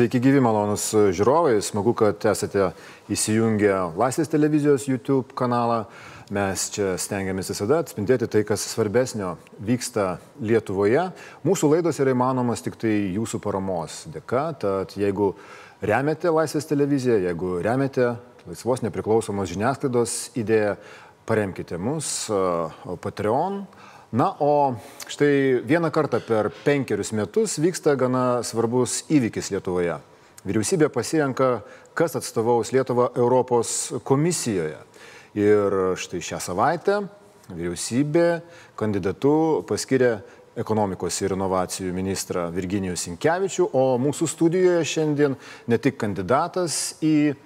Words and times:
Sveiki 0.00 0.16
gyvi 0.24 0.40
malonus 0.40 0.86
žiūrovai, 1.12 1.58
smagu, 1.60 1.92
kad 1.92 2.24
esate 2.30 2.70
įsijungę 3.12 3.74
Laisvės 4.00 4.30
televizijos 4.32 4.86
YouTube 4.88 5.34
kanalą. 5.36 5.82
Mes 6.32 6.62
čia 6.72 6.94
stengiamės 6.96 7.50
visada 7.52 7.82
atspindėti 7.84 8.24
tai, 8.32 8.40
kas 8.48 8.64
svarbesnio 8.70 9.34
vyksta 9.60 10.14
Lietuvoje. 10.40 11.02
Mūsų 11.44 11.68
laidos 11.74 12.00
yra 12.00 12.14
įmanomas 12.16 12.64
tik 12.64 12.80
tai 12.80 12.94
jūsų 13.18 13.42
paramos 13.44 13.98
dėka, 14.14 14.46
tad 14.64 14.96
jeigu 14.96 15.34
remiate 15.84 16.32
Laisvės 16.32 16.70
televiziją, 16.72 17.20
jeigu 17.26 17.58
remiate 17.60 18.14
laisvos 18.48 18.80
nepriklausomos 18.86 19.52
žiniasklaidos 19.52 20.16
idėją, 20.40 20.78
paremkite 21.28 21.76
mus 21.76 22.30
Patreon. 23.04 23.66
Na, 24.10 24.34
o 24.40 24.74
štai 25.06 25.62
vieną 25.62 25.92
kartą 25.94 26.18
per 26.18 26.48
penkerius 26.64 27.12
metus 27.14 27.60
vyksta 27.62 27.92
gana 27.94 28.42
svarbus 28.42 29.04
įvykis 29.06 29.52
Lietuvoje. 29.54 30.00
Vyriausybė 30.42 30.88
pasirenka, 30.90 31.60
kas 31.94 32.18
atstovaus 32.18 32.72
Lietuvą 32.74 33.12
Europos 33.14 33.92
komisijoje. 34.02 34.80
Ir 35.38 35.94
štai 35.94 36.24
šią 36.26 36.42
savaitę 36.42 36.98
vyriausybė 37.54 38.26
kandidatu 38.74 39.62
paskiria 39.70 40.16
ekonomikos 40.58 41.22
ir 41.22 41.38
inovacijų 41.38 41.94
ministrą 41.94 42.48
Virginijų 42.50 42.98
Sinkevičių, 42.98 43.70
o 43.70 43.94
mūsų 44.02 44.26
studijoje 44.26 44.88
šiandien 44.90 45.38
ne 45.70 45.78
tik 45.78 46.02
kandidatas 46.02 46.96
į 46.98 47.36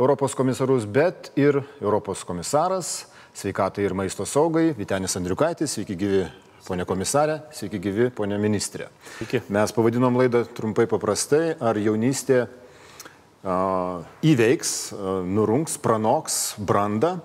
Europos 0.00 0.32
komisarus, 0.32 0.88
bet 0.88 1.34
ir 1.36 1.60
Europos 1.84 2.24
komisaras 2.24 3.02
sveikatai 3.34 3.84
ir 3.84 3.94
maisto 3.96 4.26
saugai, 4.28 4.72
Vitenis 4.78 5.16
Andriukaitis, 5.18 5.74
sveiki 5.74 5.96
gyvi 5.98 6.24
ponė 6.64 6.86
komisarė, 6.88 7.40
sveiki 7.52 7.80
gyvi 7.82 8.08
ponė 8.14 8.38
ministrė. 8.40 8.88
Sveiki. 9.18 9.42
Mes 9.52 9.74
pavadinom 9.74 10.16
laidą 10.20 10.44
trumpai 10.56 10.86
paprastai, 10.90 11.56
ar 11.60 11.78
jaunystė 11.80 12.44
uh, 12.46 14.04
įveiks, 14.24 14.74
uh, 14.94 15.20
nurungs, 15.26 15.76
pranoks 15.82 16.42
brandą. 16.58 17.18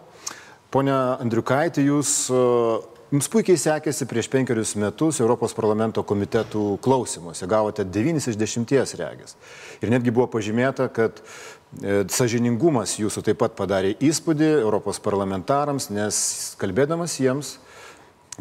Pone 0.73 0.93
Andriukaitį, 0.93 1.85
jūs 1.87 2.15
uh, 2.33 2.79
Jums 3.09 3.25
puikiai 3.25 3.57
sekėsi 3.57 4.05
prieš 4.05 4.27
penkerius 4.29 4.75
metus 4.77 5.17
Europos 5.17 5.55
parlamento 5.57 6.03
komitetų 6.05 6.75
klausimuose, 6.85 7.47
gavote 7.49 7.81
9 7.81 8.19
iš 8.21 8.35
10 8.37 8.93
regis. 8.99 9.33
Ir 9.81 9.89
netgi 9.89 10.13
buvo 10.13 10.27
pažymėta, 10.29 10.85
kad 10.93 11.17
sažiningumas 12.09 12.97
jūsų 12.99 13.23
taip 13.29 13.39
pat 13.43 13.55
padarė 13.57 13.93
įspūdį 14.01 14.47
Europos 14.63 14.99
parlamentarams, 15.03 15.89
nes 15.93 16.21
kalbėdamas 16.59 17.19
jiems, 17.21 17.57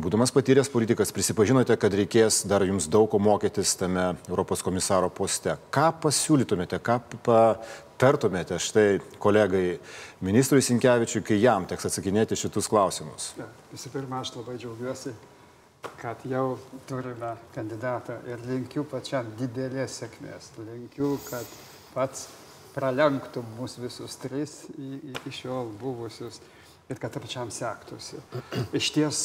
būdamas 0.00 0.32
patyręs 0.32 0.70
politikas, 0.72 1.12
prisipažinote, 1.14 1.76
kad 1.80 1.94
reikės 1.94 2.44
dar 2.48 2.64
jums 2.66 2.88
daug 2.90 3.08
ko 3.10 3.20
mokytis 3.20 3.74
tame 3.78 4.14
Europos 4.30 4.62
komisaro 4.64 5.10
poste. 5.12 5.58
Ką 5.74 5.90
pasiūlytumėte, 6.04 6.80
ką 6.80 7.00
tartumėte 7.98 8.58
štai 8.62 9.00
kolegai 9.20 9.78
ministrui 10.24 10.62
Sinkevičiui, 10.64 11.24
kai 11.26 11.40
jam 11.42 11.66
teks 11.68 11.90
atsakinėti 11.90 12.38
šitus 12.38 12.70
klausimus? 12.70 13.32
Visų 13.72 13.92
pirma, 13.92 14.22
aš 14.22 14.36
labai 14.38 14.56
džiaugiuosi, 14.56 15.12
kad 15.98 16.22
jau 16.30 16.56
turime 16.88 17.34
kandidatą 17.54 18.22
ir 18.30 18.42
linkiu 18.48 18.86
pačiam 18.88 19.28
didelės 19.38 20.00
sėkmės. 20.00 20.52
Linkiu, 20.62 21.16
kad 21.26 21.58
pats 21.94 22.28
pralenktų 22.78 23.42
mus 23.56 23.74
visus 23.82 24.14
tris 24.22 24.60
iki 24.78 25.32
šiol 25.34 25.72
buvusius 25.80 26.38
ir 26.88 27.00
kad 27.02 27.18
pačiam 27.20 27.50
sektųsi. 27.52 28.20
Iš 28.72 28.90
ties, 28.94 29.22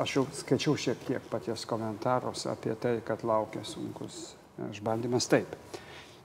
aš 0.00 0.16
jau 0.16 0.24
skaičiau 0.42 0.76
šiek 0.76 1.06
tiek 1.06 1.30
paties 1.30 1.64
komentarus 1.68 2.44
apie 2.50 2.74
tai, 2.80 2.98
kad 3.06 3.24
laukia 3.24 3.62
sunkus 3.64 4.34
išbandymas 4.70 5.30
taip. 5.30 5.54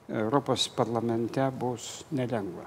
Europos 0.08 0.68
parlamente 0.68 1.42
bus 1.58 2.04
nelengva. 2.14 2.66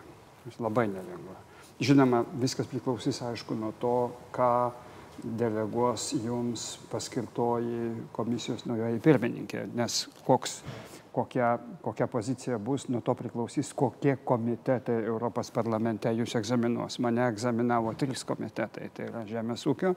Labai 0.59 0.87
nelengva. 0.89 1.35
Žinoma, 1.79 2.23
viskas 2.41 2.67
priklausys, 2.67 3.21
aišku, 3.23 3.55
nuo 3.55 3.71
to, 3.79 3.95
ką 4.35 4.71
deleguos 5.19 6.09
jums 6.23 6.77
paskirtoji 6.91 8.09
komisijos 8.15 8.65
naujoji 8.67 9.01
pirmininkė, 9.03 9.65
nes 9.75 10.01
koks, 10.25 10.59
kokia, 11.19 11.59
kokia 11.81 12.07
pozicija 12.07 12.59
bus, 12.59 12.87
nuo 12.87 13.01
to 13.01 13.15
priklausys, 13.15 13.73
kokie 13.73 14.15
komitetai 14.23 15.01
Europos 15.03 15.51
parlamente 15.51 16.11
jūs 16.15 16.37
egzaminuos. 16.39 16.99
Mane 17.03 17.25
egzaminavo 17.27 17.93
trys 17.99 18.23
komitetai, 18.27 18.87
tai 18.95 19.09
yra 19.09 19.25
Žemės 19.27 19.65
ūkio, 19.67 19.91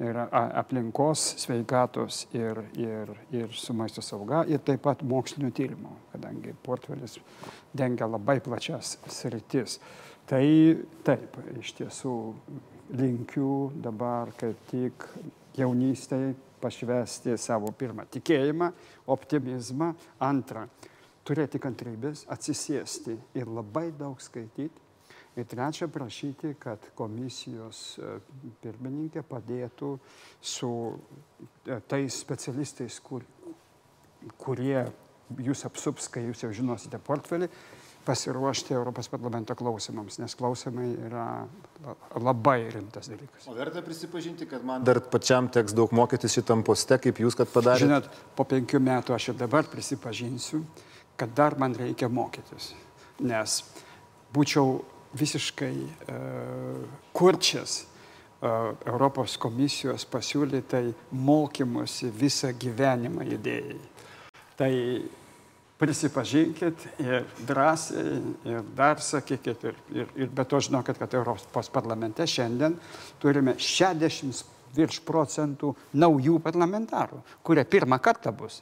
yra 0.00 0.24
aplinkos, 0.62 1.26
sveikatos 1.42 2.22
ir, 2.32 2.62
ir, 2.80 3.12
ir 3.36 3.52
su 3.52 3.76
maisto 3.76 4.00
sauga 4.04 4.46
ir 4.48 4.62
taip 4.64 4.80
pat 4.86 5.04
mokslinio 5.04 5.52
tyrimo, 5.56 5.92
kadangi 6.14 6.54
portfelis 6.64 7.18
dengia 7.76 8.08
labai 8.08 8.40
plačias 8.40 8.96
sritis. 9.12 9.76
Tai 10.30 10.44
taip, 11.04 11.36
iš 11.60 11.74
tiesų 11.82 12.14
linkiu 12.96 13.72
dabar 13.82 14.32
kaip 14.40 14.56
tik 14.70 15.04
jaunystėje 15.58 16.32
pašvesti 16.60 17.38
savo 17.40 17.72
pirmą 17.76 18.06
tikėjimą, 18.12 18.70
optimizmą, 19.10 19.94
antrą 20.26 20.66
turėti 21.26 21.60
kantrybės, 21.62 22.26
atsisėsti 22.32 23.16
ir 23.38 23.50
labai 23.50 23.90
daug 23.96 24.20
skaityti 24.22 24.90
Ir 25.38 25.46
trečia, 25.46 25.86
prašyti, 25.86 26.56
kad 26.58 26.82
komisijos 26.98 27.80
e, 28.02 28.16
pirmininkė 28.64 29.22
padėtų 29.30 29.92
su 30.42 30.70
e, 30.90 31.76
tais 31.86 32.16
specialistais, 32.18 32.96
kur, 33.04 33.22
kurie 34.42 34.82
jūs 35.38 35.62
apsups, 35.68 36.08
kai 36.10 36.24
jūs 36.26 36.42
jau 36.42 36.50
žinosite 36.58 36.98
portfelį, 37.06 37.46
pasiruošti 38.04 38.74
Europos 38.74 39.08
parlamento 39.08 39.54
klausimams, 39.54 40.18
nes 40.22 40.34
klausimai 40.34 40.88
yra 41.08 41.26
labai 42.16 42.70
rimtas 42.72 43.10
dalykas. 43.10 43.48
O 43.50 43.54
verta 43.54 43.82
prisipažinti, 43.84 44.48
kad 44.48 44.64
man 44.64 44.84
dar 44.84 45.02
pačiam 45.12 45.50
teks 45.52 45.74
daug 45.76 45.92
mokytis 45.96 46.38
šitam 46.38 46.64
poste, 46.66 46.98
kaip 47.02 47.20
jūs, 47.20 47.36
kad 47.38 47.50
padarėte? 47.52 47.86
Žinot, 47.86 48.08
po 48.36 48.46
penkių 48.48 48.80
metų 48.86 49.16
aš 49.16 49.30
ir 49.32 49.38
dabar 49.42 49.68
prisipažinsiu, 49.68 50.62
kad 51.20 51.36
dar 51.36 51.58
man 51.60 51.76
reikia 51.76 52.08
mokytis, 52.08 52.72
nes 53.20 53.60
būčiau 54.32 54.80
visiškai 55.20 55.74
uh, 55.76 56.82
kurčias 57.12 57.82
uh, 57.82 58.72
Europos 58.86 59.36
komisijos 59.40 60.06
pasiūlytai 60.08 60.86
mokymusi 61.12 62.08
visą 62.16 62.54
gyvenimą 62.56 63.26
idėjai. 63.36 63.80
Tai 64.56 64.70
prisipažinkit 65.80 66.86
ir 67.00 67.26
drąsiai, 67.48 68.20
ir 68.52 68.64
dar 68.76 69.00
sakykit, 69.02 69.68
ir, 69.70 69.82
ir, 69.96 70.14
ir 70.26 70.32
be 70.32 70.44
to 70.44 70.60
žinokit, 70.60 71.00
kad 71.00 71.14
Europos 71.16 71.70
parlamente 71.72 72.26
šiandien 72.28 72.76
turime 73.22 73.56
60 73.56 74.44
virš 74.76 75.00
procentų 75.02 75.72
naujų 75.98 76.38
parlamentarų, 76.44 77.22
kurie 77.42 77.64
pirmą 77.66 77.98
kartą 78.02 78.32
bus 78.36 78.60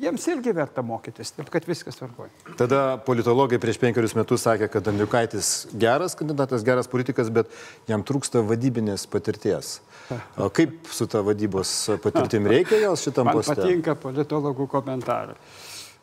jiems 0.00 0.26
irgi 0.28 0.52
verta 0.56 0.82
mokytis, 0.84 1.32
taip 1.36 1.48
kad 1.52 1.64
viskas 1.68 1.96
tvarkoja. 1.96 2.30
Tada 2.60 2.80
politologai 3.06 3.58
prieš 3.60 3.78
penkerius 3.80 4.14
metus 4.18 4.44
sakė, 4.44 4.68
kad 4.72 4.88
Andriukaitis 4.92 5.52
geras 5.80 6.16
kandidatas, 6.18 6.64
geras 6.66 6.90
politikas, 6.92 7.30
bet 7.32 7.52
jam 7.88 8.04
trūksta 8.06 8.44
vadybinės 8.46 9.06
patirties. 9.12 9.78
O 10.38 10.50
kaip 10.54 10.90
su 10.92 11.08
ta 11.10 11.22
vadybos 11.26 11.72
patirtim 12.04 12.48
reikia 12.52 12.82
jos 12.84 13.06
šitam 13.08 13.30
Man 13.30 13.38
poste? 13.38 13.56
Man 13.56 13.62
patinka 13.64 13.96
politologų 14.02 14.68
komentarai. 14.70 15.38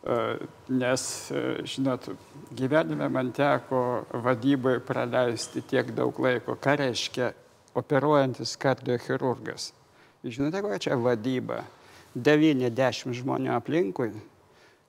E, 0.03 0.37
nes, 0.67 1.31
e, 1.31 1.61
žinot, 1.63 2.09
gyvenime 2.51 3.07
man 3.07 3.31
teko 3.31 4.03
vadybai 4.11 4.81
praleisti 4.83 5.63
tiek 5.63 5.93
daug 5.95 6.17
laiko. 6.19 6.57
Ką 6.59 6.75
reiškia 6.81 7.29
operuojantis 7.79 8.57
kardiochirurgas? 8.59 9.71
Žinote, 10.23 10.59
kokia 10.63 10.81
čia 10.87 10.97
vadyba? 10.99 11.61
90 12.13 13.15
žmonių 13.17 13.55
aplinkui, 13.55 14.11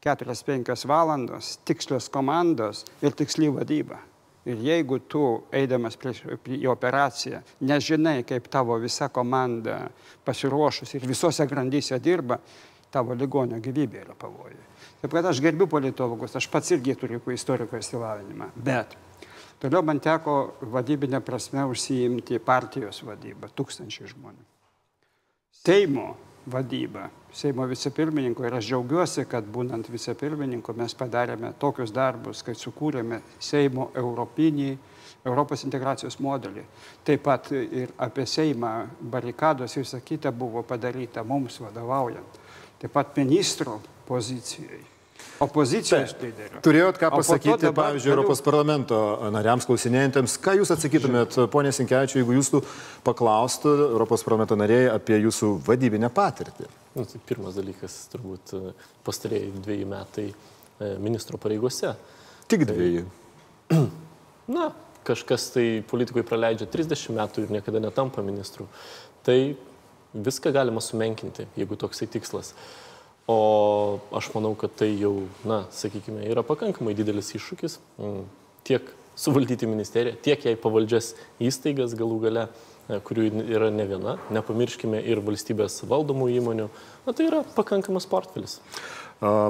4-5 0.05 0.83
valandos, 0.91 1.55
tikslios 1.65 2.11
komandos 2.13 2.83
ir 3.01 3.15
tiksli 3.17 3.49
vadyba. 3.55 4.03
Ir 4.45 4.61
jeigu 4.61 4.99
tu, 5.09 5.23
eidamas 5.55 5.97
prieš, 5.97 6.21
prie, 6.45 6.59
į 6.61 6.69
operaciją, 6.69 7.41
nežinai, 7.65 8.19
kaip 8.29 8.51
tavo 8.53 8.77
visa 8.83 9.09
komanda 9.09 9.87
pasiruošus 10.27 10.99
ir 10.99 11.07
visose 11.09 11.47
grandyse 11.49 11.97
dirba, 12.03 12.43
tavo 12.93 13.17
ligonio 13.17 13.63
gyvybė 13.63 14.03
yra 14.03 14.19
pavojai. 14.19 14.74
Taip 15.05 15.13
kad 15.13 15.27
aš 15.29 15.43
gerbiu 15.45 15.67
politologus, 15.69 16.33
aš 16.33 16.47
pats 16.49 16.71
irgi 16.73 16.95
turiu 16.97 17.21
istoriko 17.29 17.77
įsilavinimą, 17.77 18.47
bet 18.57 18.95
toliau 19.61 19.85
man 19.85 20.01
teko 20.01 20.55
vadybinė 20.73 21.21
prasme 21.21 21.67
užsiimti 21.69 22.41
partijos 22.41 23.03
vadybą, 23.05 23.51
tūkstančiai 23.53 24.09
žmonių. 24.15 24.47
Seimo 25.61 26.07
vadybą 26.49 27.11
Seimo 27.35 27.67
vicepirmininko 27.67 28.45
ir 28.47 28.55
aš 28.55 28.69
džiaugiuosi, 28.71 29.27
kad 29.29 29.45
būnant 29.45 29.89
vicepirmininku 29.91 30.73
mes 30.79 30.93
padarėme 30.95 31.49
tokius 31.59 31.91
darbus, 31.93 32.45
kad 32.47 32.57
sukūrėme 32.57 33.19
Seimo 33.43 33.91
europinį, 33.93 34.69
Europos 35.27 35.65
integracijos 35.67 36.17
modelį. 36.23 36.63
Taip 37.05 37.25
pat 37.29 37.51
ir 37.53 37.91
apie 37.99 38.25
Seimą 38.25 38.71
barikados 39.01 39.77
ir 39.77 39.83
visa 39.83 40.01
kita 40.01 40.33
buvo 40.33 40.63
padaryta 40.63 41.25
mums 41.27 41.59
vadovaujant. 41.61 42.39
Taip 42.79 42.95
pat 42.95 43.19
ministro 43.19 43.83
pozicijai. 44.09 44.83
opozicijos 45.43 46.15
lyderiu. 46.23 46.61
Turėjot 46.63 46.99
ką 47.01 47.11
pasakyti, 47.11 47.67
dabar 47.67 47.91
pavyzdžiui, 47.91 48.11
galiu- 48.11 48.23
Europos 48.23 48.41
parlamento 48.45 48.99
nariams 49.35 49.67
klausinėjantiems, 49.67 50.37
ką 50.39 50.55
jūs 50.61 50.71
atsakytumėt, 50.75 51.37
ponė 51.51 51.73
Sinkevičiu, 51.75 52.21
jeigu 52.21 52.37
jūsų 52.39 52.61
paklaustų 53.05 53.73
Europos 53.91 54.23
parlamento 54.23 54.57
nariai 54.57 54.87
apie 54.95 55.19
jūsų 55.19 55.51
vadybinę 55.67 56.11
patirtį? 56.15 56.69
Nu, 56.95 57.05
tai 57.05 57.19
pirmas 57.27 57.59
dalykas, 57.59 58.09
turbūt 58.13 58.55
pastarėjai 59.05 59.51
dviejai 59.65 59.89
metai 59.91 60.29
e, 60.31 60.35
ministro 61.03 61.39
pareigose. 61.43 61.97
Tik 62.49 62.65
dviejų. 62.71 63.05
Na, 64.57 64.71
kažkas 65.05 65.51
tai 65.57 65.67
politikoje 65.91 66.25
praleidžia 66.29 66.71
30 66.71 67.11
metų 67.19 67.45
ir 67.45 67.55
niekada 67.59 67.83
netampa 67.83 68.23
ministru. 68.23 68.69
Tai 69.27 69.39
viską 70.15 70.53
galima 70.55 70.81
sumenkinti, 70.85 71.49
jeigu 71.59 71.77
toksai 71.81 72.07
tikslas. 72.07 72.55
O 73.31 74.01
aš 74.13 74.29
manau, 74.35 74.53
kad 74.59 74.75
tai 74.77 74.91
jau, 75.01 75.15
na, 75.49 75.63
sakykime, 75.73 76.27
yra 76.29 76.43
pakankamai 76.45 76.93
didelis 76.97 77.31
iššūkis 77.39 77.79
mm, 77.97 78.25
tiek 78.69 78.91
suvaldyti 79.17 79.69
ministeriją, 79.71 80.19
tiek 80.21 80.45
jai 80.45 80.53
pavaldžias 80.61 81.15
įstaigas 81.41 81.95
galų 81.97 82.19
gale, 82.27 82.43
e, 82.91 82.99
kurių 83.07 83.31
yra 83.47 83.71
ne 83.73 83.87
viena, 83.89 84.19
nepamirškime 84.35 85.01
ir 85.09 85.23
valstybės 85.25 85.81
valdomų 85.89 86.29
įmonių. 86.35 86.69
Na, 87.07 87.15
tai 87.17 87.31
yra 87.31 87.41
pakankamas 87.57 88.09
portfelis. 88.11 88.59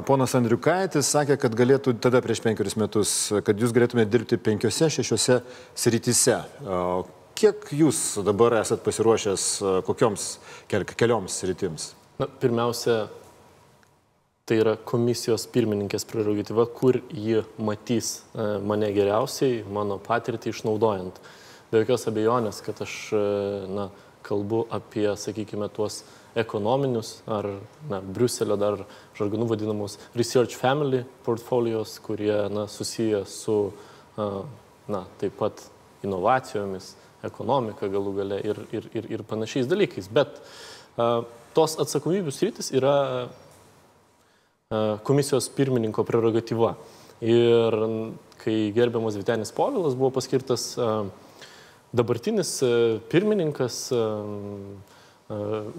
Ponas 0.07 0.31
Andriukaitis 0.37 1.09
sakė, 1.11 1.35
kad 1.41 1.55
galėtų 1.57 1.97
tada 1.99 2.21
prieš 2.23 2.39
penkerius 2.45 2.77
metus, 2.79 3.11
kad 3.43 3.59
jūs 3.59 3.73
galėtumėte 3.75 4.11
dirbti 4.13 4.37
penkiose, 4.39 4.87
šešiose 4.93 5.41
srityse. 5.75 6.37
Kiek 7.35 7.67
jūs 7.75 7.99
dabar 8.23 8.55
esat 8.61 8.85
pasiruošęs 8.85 9.47
kokioms 9.83 10.29
kel, 10.71 10.85
kelioms 10.95 11.41
sritims? 11.41 11.89
Na, 12.21 12.29
pirmiausia, 12.29 13.09
tai 14.45 14.59
yra 14.61 14.75
komisijos 14.77 15.47
pirmininkės 15.49 16.03
prerogatyva, 16.05 16.67
kur 16.69 16.99
ji 17.09 17.39
matys 17.57 18.19
e, 18.37 18.43
mane 18.61 18.91
geriausiai, 18.93 19.63
mano 19.73 19.97
patirtį 20.05 20.51
išnaudojant. 20.53 21.17
Be 21.71 21.79
jokios 21.81 22.05
abejonės, 22.11 22.59
kad 22.65 22.83
aš 22.85 22.93
e, 23.17 23.21
na, 23.73 23.87
kalbu 24.25 24.59
apie, 24.73 25.07
sakykime, 25.17 25.65
tuos 25.73 26.03
ekonominius 26.37 27.15
ar 27.31 27.47
na, 27.89 28.03
Briuselio 28.05 28.57
dar 28.61 28.83
žargonų 29.17 29.47
vadinamus 29.49 29.97
Research 30.13 30.53
Family 30.61 31.01
portfolios, 31.25 31.95
kurie 32.05 32.35
na, 32.53 32.67
susiję 32.69 33.23
su 33.25 33.55
a, 34.13 34.27
na, 34.85 35.07
taip 35.17 35.39
pat 35.39 35.63
inovacijomis, 36.05 36.91
ekonomika 37.25 37.89
galų 37.89 38.13
gale 38.19 38.37
ir, 38.45 38.61
ir, 38.77 38.85
ir, 38.93 39.09
ir 39.17 39.25
panašiais 39.25 39.65
dalykais. 39.65 40.05
Bet 40.13 40.37
tos 41.57 41.73
atsakomybių 41.81 42.29
sritis 42.29 42.69
yra 42.77 42.93
komisijos 45.03 45.49
pirmininko 45.53 46.03
prerogatyva. 46.03 46.73
Ir 47.21 47.75
kai 48.41 48.71
gerbiamas 48.73 49.15
Vitenis 49.15 49.53
Povilas 49.53 49.93
buvo 49.95 50.09
paskirtas 50.17 50.73
a, 50.77 51.05
dabartinis 51.93 52.57
a, 52.65 52.73
pirmininkas, 53.11 53.77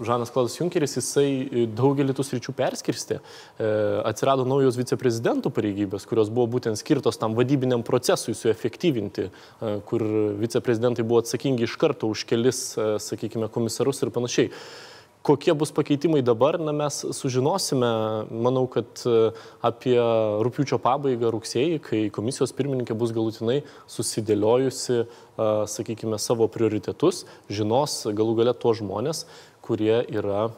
Žanas 0.03 0.31
Klaudas 0.35 0.57
Junkeris, 0.59 0.97
jisai 0.97 1.67
daugelį 1.71 2.11
tų 2.17 2.23
sričių 2.27 2.51
perskirstė. 2.55 3.21
E, 3.23 3.69
Atsirado 4.09 4.43
naujos 4.43 4.75
viceprezidentų 4.75 5.53
pareigybės, 5.55 6.03
kurios 6.09 6.27
buvo 6.27 6.49
būtent 6.57 6.75
skirtos 6.75 7.15
tam 7.15 7.37
vadybiniam 7.37 7.85
procesui 7.87 8.35
suefektyvinti, 8.35 9.29
e, 9.29 9.71
kur 9.87 10.03
viceprezidentai 10.41 11.07
buvo 11.07 11.21
atsakingi 11.23 11.63
iš 11.63 11.77
karto 11.79 12.11
už 12.11 12.25
kelis, 12.27 12.59
e, 12.75 12.97
sakykime, 12.99 13.47
komisarus 13.47 14.03
ir 14.03 14.11
panašiai. 14.11 14.51
Kokie 15.25 15.51
bus 15.57 15.73
pakeitimai 15.75 16.21
dabar, 16.23 16.55
na, 16.59 16.71
mes 16.71 17.01
sužinosime, 17.17 17.89
manau, 18.31 18.63
kad 18.71 19.01
e, 19.03 19.15
apie 19.65 19.97
rūpiučio 20.45 20.79
pabaigą 20.79 21.31
rugsėjį, 21.35 21.79
kai 21.83 22.01
komisijos 22.15 22.55
pirmininkė 22.55 22.95
bus 22.95 23.11
galutinai 23.15 23.57
susidėliojusi, 23.91 25.01
a, 25.03 25.49
sakykime, 25.67 26.19
savo 26.21 26.47
prioritetus, 26.51 27.25
žinos 27.51 28.05
galų 28.07 28.37
gale 28.39 28.55
tuos 28.55 28.79
žmonės, 28.79 29.25
kurie 29.65 29.99
yra 30.07 30.45
a, 30.47 30.51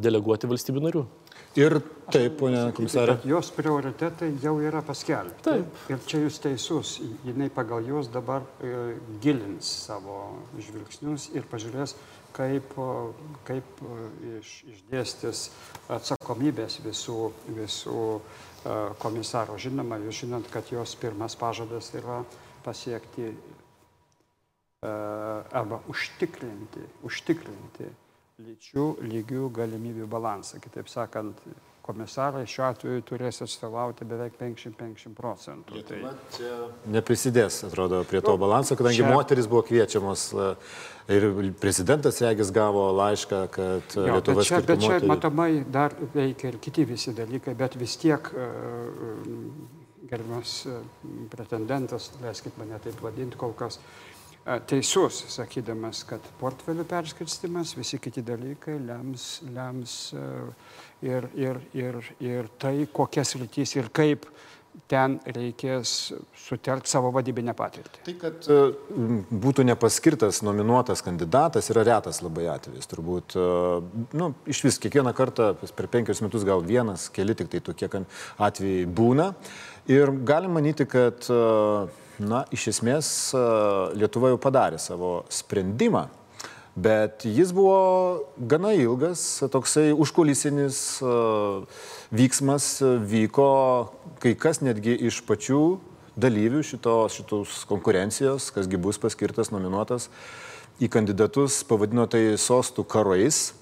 deleguoti 0.00 0.48
valstybių 0.48 0.86
narių. 0.88 1.04
Ir 1.52 1.74
taip, 2.08 2.38
ponė 2.40 2.62
komisarė. 2.72 3.18
Jos 3.28 3.50
prioritetai 3.52 4.30
jau 4.40 4.54
yra 4.64 4.80
paskelbti. 4.84 5.42
Taip. 5.44 5.82
Ir 5.92 6.00
čia 6.08 6.22
jūs 6.22 6.38
teisus. 6.40 6.94
Jinai 7.26 7.50
pagal 7.52 7.84
juos 7.84 8.08
dabar 8.12 8.46
e, 8.64 8.94
gilins 9.20 9.68
savo 9.84 10.38
žvilgsnius 10.56 11.28
ir 11.36 11.44
pažiūrės, 11.50 11.92
kaip, 12.36 12.74
kaip 13.48 13.82
iš, 14.38 14.52
išdėstis 14.72 15.44
atsakomybės 15.92 16.78
visų, 16.84 17.16
visų 17.56 18.04
e, 18.18 18.76
komisarų. 19.02 19.58
Žinoma, 19.66 20.00
jūs 20.06 20.22
žinot, 20.24 20.48
kad 20.52 20.70
jos 20.72 20.94
pirmas 21.00 21.36
pažadas 21.38 21.92
yra 21.98 22.22
pasiekti 22.64 23.28
e, 23.30 23.34
arba 24.86 25.82
užtikrinti, 25.92 26.86
užtikrinti 27.08 27.90
lyčių 28.42 28.86
lygių 29.06 29.48
galimybių 29.54 30.08
balansą. 30.10 30.60
Kitaip 30.64 30.88
sakant, 30.90 31.38
komisarai 31.82 32.44
šiuo 32.46 32.66
atveju 32.68 33.02
turės 33.08 33.42
atstovauti 33.44 34.06
beveik 34.08 34.36
50-50 34.40 35.16
procentų. 35.18 35.82
Tai, 35.88 35.98
Neprisidės, 36.94 37.62
atrodo, 37.68 38.02
prie 38.08 38.20
to 38.24 38.36
balanso, 38.40 38.76
kadangi 38.78 39.00
čia- 39.02 39.10
moteris 39.12 39.48
buvo 39.50 39.64
kviečiamos 39.66 40.24
e, 40.32 40.48
ir 41.16 41.26
prezidentas 41.60 42.20
Regis 42.22 42.52
gavo 42.54 42.86
laišką, 43.00 43.42
kad 43.50 43.96
jo, 43.98 44.06
Lietuva 44.08 44.40
bet 44.42 44.46
čia, 44.50 44.60
bet 44.62 44.80
čia 44.80 44.94
moterį. 44.94 45.10
matomai 45.10 45.50
dar 45.78 45.94
veikia 46.14 46.52
ir 46.54 46.60
kiti 46.62 46.86
visi 46.88 47.14
dalykai, 47.18 47.56
bet 47.58 47.74
vis 47.80 47.96
tiek 47.98 48.30
e, 48.34 48.48
gerbiamas 50.12 50.54
e, 50.66 50.78
pretendentas, 51.34 52.12
leiskit 52.22 52.56
mane 52.60 52.78
taip 52.84 53.00
vadinti 53.02 53.38
kol 53.40 53.54
kas, 53.58 53.78
e, 53.78 54.11
teisus, 54.66 55.22
sakydamas, 55.36 56.02
kad 56.08 56.24
portfelių 56.40 56.86
perskirstimas, 56.90 57.76
visi 57.78 58.00
kiti 58.02 58.24
dalykai 58.26 58.78
lems, 58.82 59.26
lems 59.54 59.98
e, 60.18 60.24
ir, 61.06 61.28
ir, 61.38 61.60
ir, 61.78 62.00
ir 62.22 62.50
tai, 62.62 62.74
kokias 62.92 63.36
rytys 63.38 63.76
ir 63.78 63.92
kaip 63.94 64.26
ten 64.88 65.18
reikės 65.28 66.12
sutelkti 66.46 66.90
savo 66.90 67.10
vadybinę 67.12 67.52
patirtį. 67.56 68.02
Tai, 68.06 68.14
kad 68.20 68.48
e, 68.50 68.58
būtų 69.44 69.66
nepaskirtas 69.68 70.40
nominuotas 70.44 71.04
kandidatas, 71.04 71.68
yra 71.72 71.84
retas 71.86 72.22
labai 72.24 72.48
atvejis. 72.52 72.88
Turbūt, 72.90 73.36
e, 73.36 74.06
nu, 74.18 74.32
iš 74.48 74.62
vis 74.66 74.80
kiekvieną 74.82 75.12
kartą 75.16 75.52
per 75.76 75.90
penkius 75.92 76.22
metus 76.24 76.46
gal 76.48 76.64
vienas, 76.64 77.10
keli 77.12 77.36
tik 77.38 77.52
tai 77.52 77.62
tokie 77.64 77.90
atvejai 77.92 78.86
būna. 78.88 79.32
Ir 79.92 80.14
galim 80.24 80.56
manyti, 80.56 80.88
kad, 80.88 81.28
e, 81.28 82.01
na, 82.26 82.42
iš 82.54 82.68
esmės 82.72 83.06
e, 83.34 83.40
Lietuva 83.98 84.32
jau 84.32 84.40
padarė 84.40 84.80
savo 84.80 85.22
sprendimą. 85.32 86.06
Bet 86.72 87.26
jis 87.28 87.50
buvo 87.52 88.24
gana 88.48 88.72
ilgas, 88.72 89.42
toksai 89.52 89.90
užkulisinis 89.92 90.78
e, 91.04 91.16
vyksmas 92.14 92.68
e, 92.80 92.94
vyko, 93.12 93.48
kai 94.22 94.32
kas 94.38 94.62
netgi 94.64 94.96
iš 95.08 95.20
pačių 95.28 95.62
dalyvių 96.22 96.62
šitos, 96.64 97.18
šitos 97.18 97.58
konkurencijos, 97.68 98.50
kasgi 98.54 98.80
bus 98.80 99.00
paskirtas, 99.00 99.52
nominuotas 99.52 100.08
į 100.82 100.88
kandidatus, 100.92 101.60
pavadino 101.68 102.06
tai 102.08 102.38
sostų 102.40 102.86
karais. 102.88 103.52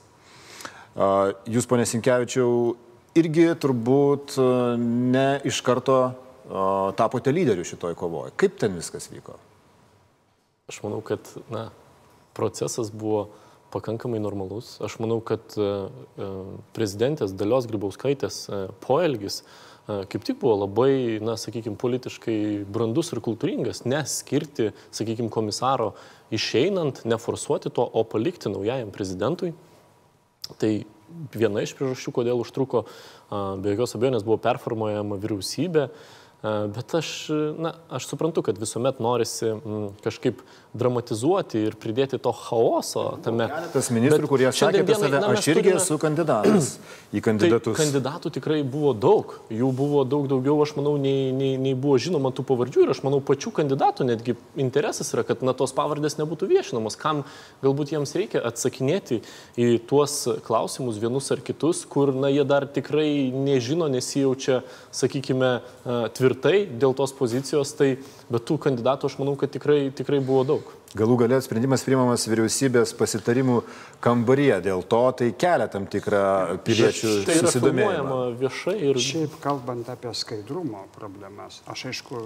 A, 0.95 1.33
Jūs, 1.51 1.67
ponė 1.71 1.87
Sinkevičiau, 1.87 2.75
irgi 3.19 3.51
turbūt 3.59 4.39
ne 4.79 5.29
iš 5.47 5.63
karto 5.67 6.03
tapote 6.97 7.33
lyderiu 7.33 7.65
šitoj 7.67 7.95
kovoje. 7.99 8.35
Kaip 8.41 8.59
ten 8.59 8.75
viskas 8.79 9.11
vyko? 9.13 9.37
Aš 10.71 10.83
manau, 10.85 11.01
kad 11.03 11.27
na, 11.51 11.69
procesas 12.35 12.93
buvo 12.95 13.29
pakankamai 13.71 14.21
normalus. 14.23 14.77
Aš 14.83 14.99
manau, 15.03 15.21
kad 15.23 15.43
e, 15.59 15.67
e, 15.67 16.29
prezidentės 16.77 17.35
Dalios 17.39 17.69
Grybauskaitės 17.71 18.45
e, 18.49 18.63
poelgis 18.85 19.45
kaip 19.91 20.23
tik 20.23 20.37
buvo 20.39 20.53
labai, 20.61 21.19
na, 21.25 21.35
sakykime, 21.41 21.75
politiškai 21.81 22.37
brandus 22.71 23.09
ir 23.11 23.19
kultūringas, 23.27 23.81
neskirti, 23.89 24.69
sakykime, 24.95 25.33
komisaro 25.35 25.89
išeinant, 26.31 27.01
neforsuoti 27.11 27.73
to, 27.75 27.83
o 27.83 28.05
palikti 28.07 28.53
naujajam 28.53 28.93
prezidentui. 28.95 29.51
Tai 30.61 30.71
viena 31.35 31.65
iš 31.65 31.75
priežasčių, 31.79 32.15
kodėl 32.21 32.45
užtruko, 32.45 32.85
be 33.31 33.75
jokios 33.75 33.97
abejonės 33.99 34.27
buvo 34.29 34.39
performuojama 34.45 35.19
vyriausybė, 35.25 35.89
Bet 36.43 36.95
aš, 36.97 37.29
na, 37.61 37.75
aš 37.93 38.07
suprantu, 38.09 38.41
kad 38.43 38.57
visuomet 38.59 38.97
norisi 39.05 39.51
m, 39.53 39.91
kažkaip 40.01 40.41
dramatizuoti 40.73 41.61
ir 41.67 41.75
pridėti 41.77 42.17
to 42.23 42.33
chaoso 42.33 43.19
tame. 43.25 43.45
Tas 43.75 43.91
ministrų, 43.93 44.29
kurie 44.31 44.47
sakė 44.49 44.81
apie 44.85 44.97
save, 44.97 45.21
aš 45.21 45.49
irgi 45.51 45.65
turime... 45.67 45.81
esu 45.83 45.99
kandidatas 46.01 46.71
į 47.13 47.21
kandidatus. 47.27 47.75
Tai 47.77 47.85
kandidatų 47.85 48.33
tikrai 48.39 48.61
buvo 48.65 48.95
daug, 48.97 49.35
jų 49.53 49.69
buvo 49.77 50.07
daug 50.09 50.31
daugiau, 50.31 50.57
aš 50.65 50.73
manau, 50.79 50.95
nei, 51.03 51.29
nei, 51.37 51.59
nei 51.61 51.75
buvo 51.75 51.99
žinoma 52.01 52.33
tų 52.33 52.47
pavardžių 52.49 52.87
ir 52.87 52.95
aš 52.95 53.03
manau, 53.05 53.21
pačių 53.21 53.53
kandidatų 53.61 54.09
netgi 54.09 54.37
interesas 54.63 55.13
yra, 55.13 55.27
kad 55.29 55.45
na, 55.45 55.53
tos 55.59 55.77
pavardės 55.77 56.17
nebūtų 56.23 56.49
viešinamos, 56.55 56.97
kam 57.01 57.25
galbūt 57.67 57.93
jiems 57.97 58.17
reikia 58.17 58.41
atsakinėti 58.49 59.21
į 59.61 59.69
tuos 59.91 60.23
klausimus 60.47 61.03
vienus 61.03 61.29
ar 61.35 61.45
kitus, 61.45 61.83
kur 61.91 62.15
na, 62.17 62.33
jie 62.33 62.47
dar 62.49 62.65
tikrai 62.71 63.29
nežino, 63.35 63.91
nesijaučia, 63.93 64.63
sakykime, 64.95 65.53
tvirtai 66.15 66.30
tvirtai 66.31 66.69
dėl 66.79 66.95
tos 66.95 67.13
pozicijos, 67.17 67.75
tai 67.75 67.97
bet 68.31 68.47
tų 68.47 68.59
kandidatų 68.63 69.11
aš 69.11 69.19
manau, 69.19 69.35
kad 69.39 69.51
tikrai, 69.51 69.91
tikrai 69.91 70.21
buvo 70.23 70.45
daug. 70.47 70.71
Galų 70.95 71.21
galės 71.21 71.47
sprendimas 71.47 71.85
priimamas 71.87 72.27
vyriausybės 72.27 72.95
pasitarimų 72.99 73.61
kambaryje, 74.03 74.57
dėl 74.65 74.83
to 74.83 75.03
tai 75.19 75.29
kelia 75.39 75.69
tam 75.71 75.87
tikrą 75.91 76.59
piliečių 76.67 77.13
tai 77.29 77.37
susidomėjimą. 77.45 78.17
viešai 78.41 78.75
ir... 78.89 78.99
Šiaip 78.99 79.39
kalbant 79.43 79.91
apie 79.91 80.11
skaidrumo 80.19 80.87
problemas, 80.97 81.63
aš 81.71 81.87
aišku, 81.93 82.25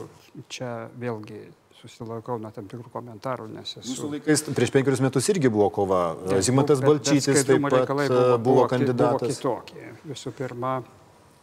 čia 0.49 0.89
vėlgi 0.97 1.45
susilaikau 1.83 2.39
nuo 2.41 2.49
tam 2.57 2.65
tikrų 2.71 2.89
komentarų, 2.89 3.51
nes 3.53 3.77
esu... 3.77 3.91
Mūsų 3.91 4.11
laikais 4.17 4.47
prieš 4.57 4.73
penkerius 4.73 5.05
metus 5.05 5.29
irgi 5.29 5.53
buvo 5.53 5.69
kova. 5.75 6.03
Zimantas 6.41 6.81
Balčytis 6.81 7.45
taip 7.45 7.69
pat 7.69 7.85
buvo, 7.85 8.09
buvo, 8.09 8.39
buvo 8.49 8.69
kandidatas. 8.73 9.43
Buvo 9.45 9.61
kitokie. 9.61 9.91
Visų 10.09 10.33
pirma, 10.39 10.79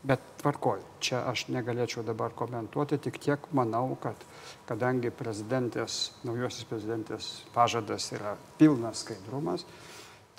Bet 0.02 0.22
tvarkoj, 0.42 0.80
čia 0.98 1.20
aš 1.30 1.46
negalėčiau 1.54 2.02
dabar 2.02 2.34
komentuoti, 2.34 2.98
tik 2.98 3.20
tiek 3.22 3.44
manau, 3.54 3.94
kad 4.02 4.18
kadangi 4.66 5.12
prezidentės, 5.14 6.16
naujosios 6.26 6.66
prezidentės 6.66 7.28
pažadas 7.54 8.08
yra 8.18 8.34
pilnas 8.58 9.04
skaidrumas, 9.06 9.68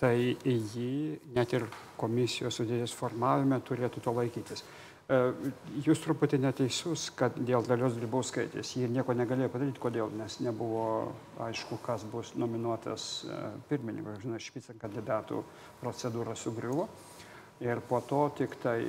tai 0.02 0.34
jį 0.42 1.20
net 1.36 1.54
ir 1.54 1.68
komisijos 2.00 2.58
sudėties 2.58 2.96
formavime 2.98 3.60
turėtų 3.62 4.02
to 4.02 4.16
laikytis. 4.16 4.64
E, 5.06 5.20
jūs 5.86 6.02
truputį 6.02 6.42
neteisus, 6.42 7.06
kad 7.14 7.38
dėl 7.38 7.62
dalios 7.62 7.94
grybauskaitės 8.00 8.74
jie 8.80 8.90
nieko 8.90 9.14
negalėjo 9.14 9.52
padaryti. 9.54 9.82
Kodėl? 9.82 10.10
Nes 10.18 10.40
nebuvo 10.42 11.12
aišku, 11.46 11.78
kas 11.86 12.02
bus 12.10 12.34
nominuotas 12.34 13.08
e, 13.30 13.40
pirmininkas. 13.70 14.18
Žinai, 14.26 14.42
špicen 14.42 14.82
kandidatų 14.82 15.44
procedūra 15.84 16.34
sugriuvo 16.34 16.90
ir 17.62 17.80
po 17.88 18.00
to 18.00 18.24
tik 18.38 18.56
tai, 18.62 18.80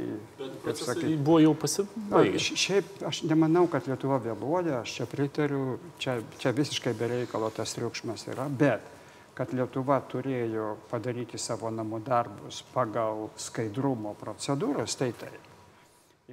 kaip 0.63 0.79
sakai, 0.79 1.13
buvo 1.17 1.39
jau 1.43 1.53
pasibaigęs. 1.57 2.49
Šiaip 2.57 3.05
aš 3.07 3.21
nemanau, 3.29 3.67
kad 3.71 3.87
Lietuva 3.89 4.17
vėluoja, 4.23 4.81
aš 4.81 4.97
čia 4.97 5.07
pritariu, 5.09 5.77
čia, 6.01 6.17
čia 6.41 6.53
visiškai 6.55 6.95
bereikalo 6.97 7.51
tas 7.53 7.75
triukšmas 7.77 8.27
yra, 8.33 8.47
bet 8.49 8.89
kad 9.37 9.53
Lietuva 9.53 9.99
turėjo 10.09 10.73
padaryti 10.91 11.39
savo 11.41 11.71
namų 11.73 12.01
darbus 12.05 12.61
pagal 12.73 13.29
skaidrumo 13.37 14.13
procedūras, 14.19 14.97
tai 14.97 15.11
taip. 15.17 15.49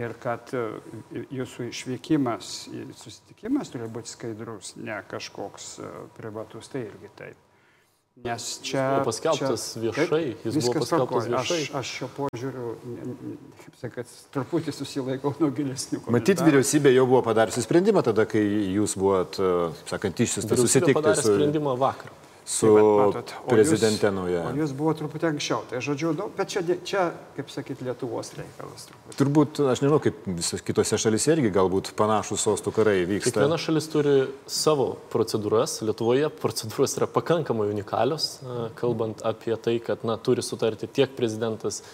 Ir 0.01 0.15
kad 0.23 0.53
e, 0.55 0.65
jūsų 1.35 1.67
išvykimas 1.73 2.53
susitikimas 2.97 3.73
turi 3.73 3.89
būti 3.91 4.13
skaidrus, 4.13 4.77
ne 4.79 5.01
kažkoks 5.11 5.71
e, 5.83 5.89
privatus, 6.17 6.71
tai 6.73 6.87
irgi 6.87 7.11
taip. 7.19 7.50
Nes 8.21 8.47
čia... 8.61 8.81
Jis 8.81 8.93
buvo 8.93 9.05
paskelbtas 9.09 9.67
čia, 9.73 9.83
viešai, 9.87 10.25
jis 10.45 10.57
buvo 10.61 10.83
paskelbtas 10.83 11.29
viešai. 11.31 11.61
Aš, 11.65 11.75
aš 11.81 11.93
šio 11.99 12.09
požiūriu, 12.19 12.73
kaip 13.63 13.79
sakat, 13.81 14.17
truputį 14.37 14.75
susilaikau 14.77 15.33
nuo 15.41 15.49
gilesnių 15.57 16.03
komentarų. 16.03 16.17
Matyt, 16.19 16.43
vyriausybė 16.45 16.93
jau 16.93 17.07
buvo 17.09 17.23
padariusi 17.31 17.65
sprendimą 17.65 18.05
tada, 18.11 18.27
kai 18.29 18.43
jūs 18.77 18.99
buvot, 19.01 19.41
sakant, 19.89 20.21
išsiustas 20.21 20.61
susitikti. 20.61 20.93
Vyriausybė 20.93 21.01
padarė 21.01 21.25
sprendimą 21.25 21.79
vakar 21.81 22.13
su 22.51 22.67
tai, 22.75 22.83
matot, 22.83 23.33
prezidente 23.47 24.11
nauja. 24.11 24.43
O 24.51 24.55
jūs 24.59 24.73
buvo 24.75 24.91
truputį 24.99 25.29
anksčiau, 25.29 25.63
tai 25.71 25.83
žodžiu, 25.85 26.11
nu, 26.19 26.27
bet 26.35 26.51
čia, 26.51 26.63
čia, 26.87 27.05
kaip 27.37 27.53
sakyt, 27.53 27.85
Lietuvos 27.87 28.33
reikalas. 28.35 28.89
Truputį. 28.89 29.17
Turbūt, 29.21 29.61
aš 29.71 29.83
nežinau, 29.85 30.01
kaip 30.03 30.19
visose 30.27 30.67
kitose 30.67 30.99
šalise 30.99 31.31
irgi 31.37 31.53
galbūt 31.55 31.93
panašus 31.99 32.43
sostų 32.49 32.75
karai 32.75 32.97
vyksta. 33.07 33.37
Kiekviena 33.37 33.61
šalis 33.61 33.87
turi 33.93 34.17
savo 34.51 34.89
procedūras. 35.15 35.79
Lietuvoje 35.87 36.33
procedūros 36.43 36.99
yra 36.99 37.07
pakankamai 37.15 37.71
unikalios, 37.71 38.33
kalbant 38.81 39.23
apie 39.31 39.55
tai, 39.55 39.79
kad 39.87 40.03
na, 40.09 40.19
turi 40.19 40.43
sutarti 40.43 40.91
tiek 40.91 41.15
prezidentas, 41.15 41.85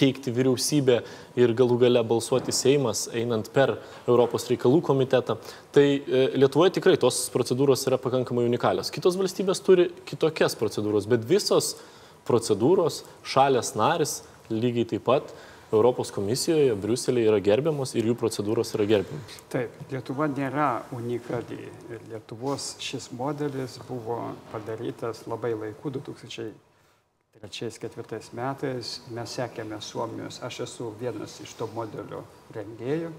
teikti 0.00 0.32
vyriausybė 0.34 0.98
ir 1.40 1.54
galų 1.56 1.78
gale 1.84 2.02
balsuoti 2.06 2.54
Seimas, 2.54 3.06
einant 3.14 3.50
per 3.54 3.76
Europos 4.06 4.48
reikalų 4.50 4.80
komitetą. 4.86 5.38
Tai 5.74 5.86
e, 5.86 6.22
Lietuvoje 6.38 6.76
tikrai 6.78 6.96
tos 7.00 7.26
procedūros 7.34 7.84
yra 7.90 7.98
pakankamai 8.02 8.46
unikalios. 8.48 8.92
Kitos 8.94 9.18
valstybės 9.20 9.62
turi 9.66 9.90
kitokias 10.08 10.56
procedūros, 10.58 11.08
bet 11.10 11.26
visos 11.28 11.74
procedūros 12.26 13.04
šalės 13.26 13.74
naris 13.78 14.20
lygiai 14.50 14.88
taip 14.94 15.06
pat 15.06 15.34
Europos 15.74 16.12
komisijoje, 16.14 16.76
Briuselėje 16.78 17.26
yra 17.26 17.40
gerbiamos 17.42 17.96
ir 17.98 18.06
jų 18.06 18.14
procedūros 18.20 18.70
yra 18.76 18.86
gerbiamos. 18.86 19.40
Taip, 19.50 19.74
Lietuva 19.90 20.28
nėra 20.30 20.68
unikali. 20.94 21.58
Lietuvos 22.06 22.76
šis 22.82 23.10
modelis 23.18 23.80
buvo 23.88 24.20
padarytas 24.52 25.24
labai 25.26 25.56
laiku 25.58 25.90
2000 25.98 26.65
trečiais, 27.40 27.78
ketvirtais 27.80 28.32
metais 28.36 28.96
mes 29.14 29.36
sekėme 29.38 29.78
Suomijos, 29.84 30.40
aš 30.46 30.62
esu 30.66 30.90
vienas 31.00 31.38
iš 31.44 31.54
to 31.58 31.68
modelio 31.74 32.24
rengėjų. 32.56 33.12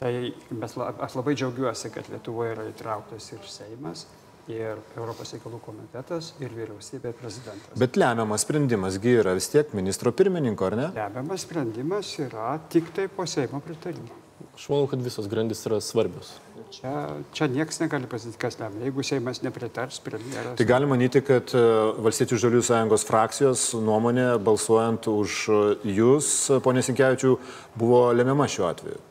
Tai 0.00 0.10
mes, 0.58 0.74
aš 1.06 1.14
labai 1.16 1.36
džiaugiuosi, 1.38 1.92
kad 1.94 2.08
Lietuvoje 2.10 2.56
yra 2.56 2.66
įtrauktas 2.68 3.30
ir 3.36 3.44
Seimas, 3.48 4.08
ir 4.50 4.80
Europos 4.96 5.30
reikalų 5.36 5.60
komitetas, 5.64 6.32
ir 6.42 6.52
vyriausybė, 6.52 7.14
prezidentas. 7.20 7.78
Bet 7.80 7.96
lemiamas 8.00 8.44
sprendimas 8.44 8.98
yra 8.98 9.36
vis 9.38 9.48
tiek 9.52 9.72
ministro 9.76 10.12
pirmininko, 10.12 10.68
ar 10.68 10.78
ne? 10.80 10.90
Lemiamas 10.98 11.46
sprendimas 11.46 12.10
yra 12.26 12.56
tik 12.72 12.92
tai 12.96 13.08
po 13.08 13.28
Seimo 13.30 13.62
pritarimo. 13.64 14.23
Aš 14.54 14.68
manau, 14.70 14.86
kad 14.86 15.00
visos 15.02 15.26
grandis 15.30 15.64
yra 15.66 15.80
svarbios. 15.82 16.36
Čia, 16.74 16.90
čia 17.34 17.46
niekas 17.50 17.80
negali 17.82 18.06
pasakyti, 18.10 18.38
kas 18.38 18.58
lemia. 18.60 18.86
Jeigu 18.86 19.02
Seimas 19.06 19.42
nepritars, 19.42 19.98
premjeras. 20.02 20.54
Tai 20.58 20.66
galima 20.66 20.94
manyti, 20.94 21.22
kad 21.26 21.50
e, 21.54 21.62
Valstiečių 22.02 22.38
žalių 22.42 22.62
sąjungos 22.66 23.06
frakcijos 23.08 23.64
nuomonė 23.78 24.28
balsuojant 24.42 25.10
už 25.10 25.40
jūs, 25.86 26.30
ponė 26.66 26.86
Sinkevičių, 26.86 27.34
buvo 27.78 28.06
lemiama 28.14 28.46
šiuo 28.50 28.70
atveju. 28.70 29.02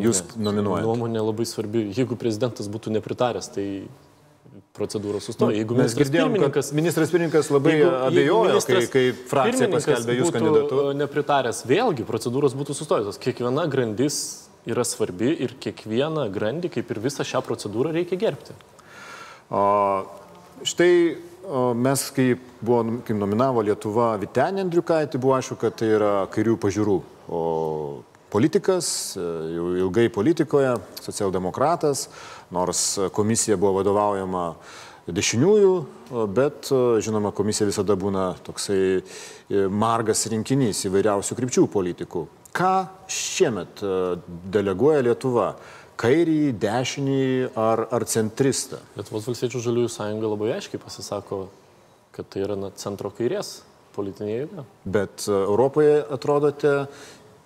Jūs 0.00 0.22
ne, 0.34 0.46
nominuojate. 0.48 0.88
Nuomonė 0.88 1.24
labai 1.24 1.46
svarbi. 1.48 1.86
Jeigu 1.96 2.18
prezidentas 2.20 2.68
būtų 2.72 2.92
nepritaręs, 2.98 3.48
tai 3.52 3.66
procedūros 4.76 5.26
sustoja. 5.28 5.52
Nu, 5.52 5.58
jeigu 5.60 5.76
mes 5.78 5.94
girdėjom, 5.96 6.36
kad 6.54 6.72
ministras 6.76 7.12
pirmininkas 7.12 7.50
labai 7.52 7.74
jeigu, 7.76 7.92
abejojo, 8.08 8.56
jeigu 8.56 8.64
kai, 8.70 8.82
kai 8.92 9.04
frakcija 9.30 9.68
paskelbė 9.72 10.18
jūs 10.20 10.32
kandidatu. 10.34 10.82
Nepritaręs, 10.96 11.62
vėlgi 11.68 12.06
procedūros 12.08 12.56
būtų 12.58 12.76
sustojusios. 12.78 13.20
Kiekviena 13.22 13.66
grandis 13.72 14.18
yra 14.66 14.84
svarbi 14.86 15.30
ir 15.46 15.54
kiekvieną 15.62 16.26
grandį, 16.34 16.72
kaip 16.78 16.90
ir 16.92 17.02
visą 17.04 17.26
šią 17.26 17.42
procedūrą, 17.46 17.94
reikia 17.96 18.18
gerbti. 18.20 18.56
O, 19.54 19.62
štai 20.66 20.92
mes, 21.78 22.08
kai, 22.10 22.32
buvo, 22.60 22.82
kai 23.06 23.14
nominavo 23.14 23.62
Lietuva 23.66 24.14
Vitenė 24.20 24.64
Andriukaitį, 24.66 25.20
buvo 25.22 25.36
aišku, 25.38 25.58
kad 25.60 25.78
tai 25.78 25.92
yra 25.98 26.12
kairių 26.32 26.56
pažiūrų. 26.62 26.98
O 27.26 27.40
politikas, 28.32 28.88
jau 29.16 29.68
ilgai 29.78 30.08
politikoje, 30.12 30.74
socialdemokratas, 31.04 32.08
nors 32.54 32.82
komisija 33.14 33.56
buvo 33.58 33.78
vadovaujama 33.80 34.48
dešiniųjų, 35.06 35.74
bet 36.34 36.70
žinoma, 37.04 37.30
komisija 37.34 37.68
visada 37.68 37.94
būna 37.98 38.32
toksai 38.46 38.80
e, 38.98 39.66
margas 39.70 40.26
rinkinys 40.30 40.82
įvairiausių 40.88 41.36
krypčių 41.38 41.66
politikų. 41.70 42.24
Ką 42.56 42.74
šiemet 43.12 43.82
e, 43.84 44.16
deleguoja 44.52 45.04
Lietuva? 45.06 45.50
Kairį, 45.96 46.50
dešinį 46.60 47.20
ar, 47.56 47.86
ar 47.94 48.04
centristą? 48.10 48.82
Lietuvos 48.98 49.30
valstiečių 49.30 49.62
žaliųjų 49.64 49.92
sąjunga 49.94 50.28
labai 50.34 50.50
aiškiai 50.58 50.80
pasisako, 50.82 51.46
kad 52.12 52.28
tai 52.32 52.42
yra 52.44 52.58
na, 52.58 52.68
centro 52.76 53.08
kairės 53.16 53.60
politinė 53.96 54.32
jėga. 54.32 54.66
Bet 54.84 55.24
e, 55.28 55.38
Europoje 55.38 56.02
atrodote 56.18 56.74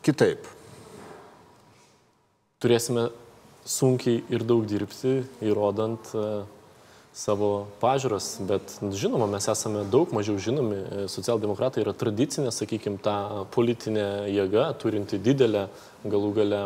kitaip. 0.06 0.48
Turėsime 2.60 3.08
sunkiai 3.70 4.24
ir 4.32 4.42
daug 4.46 4.64
dirbti, 4.66 5.20
įrodant 5.46 6.10
uh, 6.18 6.42
savo 7.16 7.66
pažiūras, 7.82 8.36
bet 8.46 8.76
žinoma, 8.94 9.26
mes 9.30 9.48
esame 9.50 9.82
daug 9.90 10.12
mažiau 10.14 10.38
žinomi. 10.38 11.06
Socialdemokratai 11.10 11.82
yra 11.82 11.94
tradicinė, 11.96 12.52
sakykime, 12.54 13.00
ta 13.02 13.46
politinė 13.54 14.30
jėga, 14.30 14.68
turinti 14.78 15.18
didelę 15.18 15.66
galų 16.06 16.30
galę 16.38 16.60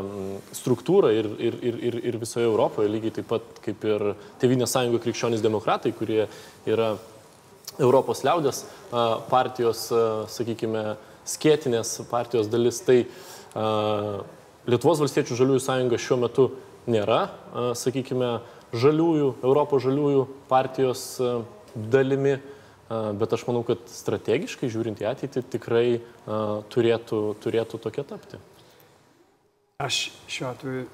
struktūrą 0.54 1.14
ir, 1.16 1.30
ir, 1.40 1.56
ir, 1.64 1.80
ir, 1.88 1.98
ir 2.12 2.20
visoje 2.20 2.44
Europoje, 2.46 2.92
lygiai 2.92 3.16
taip 3.18 3.30
pat 3.32 3.62
kaip 3.64 3.88
ir 3.88 4.06
Tevinės 4.42 4.76
sąjungo 4.76 5.00
krikščionys 5.02 5.42
demokratai, 5.44 5.94
kurie 5.96 6.26
yra 6.68 6.92
Europos 7.80 8.20
liaudės 8.26 8.62
partijos, 9.32 9.88
sakykime, 10.30 10.84
skėtinės 11.26 11.96
partijos 12.12 12.52
dalis. 12.52 12.84
Tai 12.84 13.00
Lietuvos 14.68 15.00
valstiečių 15.00 15.40
žaliųjų 15.40 15.64
sąjunga 15.64 15.98
šiuo 16.00 16.20
metu 16.20 16.46
nėra, 16.90 17.20
sakykime, 17.78 18.30
žaliųjų, 18.74 19.28
Europos 19.46 19.84
žaliųjų 19.84 20.24
partijos 20.50 21.04
dalimi, 21.74 22.34
bet 22.90 23.36
aš 23.36 23.46
manau, 23.48 23.62
kad 23.66 23.82
strategiškai 23.90 24.68
žiūrint 24.72 25.00
į 25.02 25.08
ateitį 25.10 25.44
tikrai 25.54 25.86
turėtų, 26.74 27.22
turėtų 27.42 27.80
tokia 27.86 28.04
tapti. 28.08 28.40
Aš 29.82 30.08
šiuo 30.30 30.50
atveju 30.52 30.84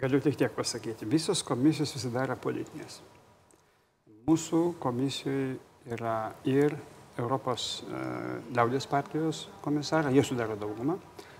galiu 0.00 0.20
tik 0.24 0.36
tiek 0.36 0.52
pasakyti. 0.56 1.08
Visos 1.08 1.42
komisijos 1.44 1.92
susidaro 1.92 2.36
politinės. 2.40 3.00
Mūsų 4.26 4.62
komisijoje 4.82 5.56
yra 5.94 6.16
ir 6.48 6.74
Europos 7.16 7.84
e, 7.86 8.00
liaudės 8.56 8.88
partijos 8.90 9.46
komisarą, 9.64 10.10
jie 10.12 10.24
sudaro 10.26 10.56
daugumą. 10.60 10.98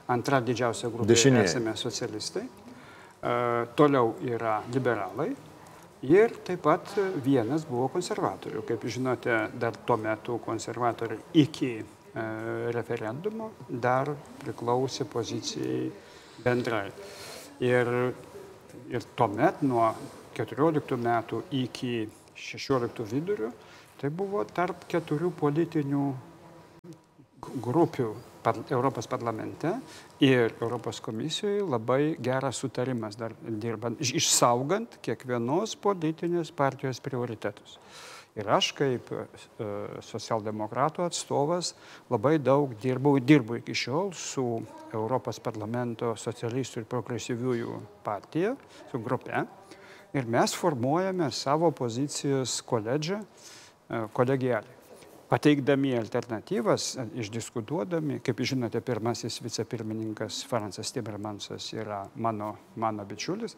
Antra 0.08 0.38
didžiausia 0.40 0.88
grupė 0.92 1.10
Dešinėje. 1.10 1.48
esame 1.50 1.74
socialistai. 1.76 2.44
E, 3.22 3.66
toliau 3.74 4.14
yra 4.24 4.60
liberalai. 4.72 5.30
Ir 6.06 6.34
taip 6.44 6.60
pat 6.66 6.92
vienas 7.24 7.64
buvo 7.66 7.88
konservatorių. 7.94 8.62
Kaip 8.68 8.84
žinote, 8.92 9.36
dar 9.58 9.78
tuo 9.86 9.96
metu 9.96 10.36
konservatoriai 10.44 11.40
iki 11.42 11.70
e, 11.80 11.84
referendumo 12.76 13.50
dar 13.68 14.12
priklausė 14.42 15.08
pozicijai 15.10 15.88
bendrai. 16.44 16.90
Ir, 17.64 17.90
ir 18.92 19.08
tuomet 19.16 19.64
nuo 19.64 19.88
14 20.36 21.00
metų 21.00 21.42
iki 21.64 22.04
16 22.36 23.08
vidurio 23.08 23.50
tai 23.96 24.10
buvo 24.12 24.42
tarp 24.44 24.84
keturių 24.92 25.30
politinių 25.40 26.06
grupių 27.64 28.10
par, 28.46 28.54
Europos 28.70 29.06
parlamente 29.10 29.72
ir 30.22 30.54
Europos 30.60 31.00
komisijoje 31.02 31.64
labai 31.66 32.16
geras 32.22 32.62
sutarimas 32.62 33.18
dar 33.18 33.34
dirbant, 33.42 33.98
išsaugant 33.98 35.00
kiekvienos 35.02 35.74
politinės 35.82 36.52
partijos 36.54 37.02
prioritetus. 37.02 37.80
Ir 38.36 38.50
aš 38.52 38.68
kaip 38.76 39.08
e, 39.16 39.22
socialdemokratų 40.04 41.06
atstovas 41.06 41.72
labai 42.12 42.36
daug 42.36 42.74
dirbau, 42.82 43.16
dirbu 43.16 43.62
iki 43.62 43.74
šiol 43.74 44.12
su 44.12 44.44
Europos 44.92 45.40
parlamento 45.40 46.12
socialistų 46.20 46.82
ir 46.82 46.90
progresyviųjų 46.92 47.80
partija, 48.04 48.52
su 48.92 49.00
grupe. 49.00 49.46
Ir 50.12 50.28
mes 50.28 50.54
formuojame 50.54 51.32
savo 51.32 51.72
pozicijos 51.74 52.60
koledžą 52.68 53.22
e, 53.24 54.04
kolegialiai. 54.12 54.75
Pateikdami 55.26 55.96
alternatyvas, 55.98 56.92
e, 57.02 57.04
išdiskutuodami, 57.22 58.20
kaip 58.22 58.40
žinote, 58.46 58.78
pirmasis 58.86 59.40
vicepirmininkas 59.42 60.44
Fransas 60.46 60.92
Timmermansas 60.94 61.66
yra 61.74 62.04
mano, 62.14 62.52
mano 62.78 63.04
bičiulis. 63.04 63.56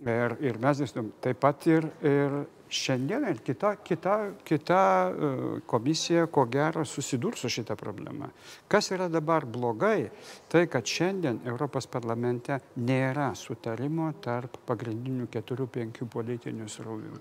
Ir, 0.00 0.36
ir 0.40 0.56
mes 0.62 0.80
dėstum 0.80 1.10
taip 1.20 1.42
pat 1.42 1.66
ir, 1.68 1.84
ir 2.00 2.40
šiandien 2.70 3.26
ir 3.28 3.40
kita, 3.44 3.74
kita, 3.84 4.14
kita 4.46 4.80
e, 5.10 5.30
komisija, 5.66 6.26
ko 6.32 6.46
gero, 6.50 6.84
susidurs 6.86 7.42
su 7.42 7.50
šitą 7.50 7.76
problemą. 7.76 8.30
Kas 8.70 8.90
yra 8.94 9.10
dabar 9.10 9.44
blogai, 9.44 10.08
tai 10.48 10.66
kad 10.70 10.86
šiandien 10.86 11.42
Europos 11.50 11.88
parlamente 11.90 12.60
nėra 12.78 13.32
sutarimo 13.36 14.12
tarp 14.22 14.60
pagrindinių 14.70 15.26
keturių, 15.32 15.66
penkių 15.74 16.08
politinių 16.10 16.68
srovių. 16.70 17.20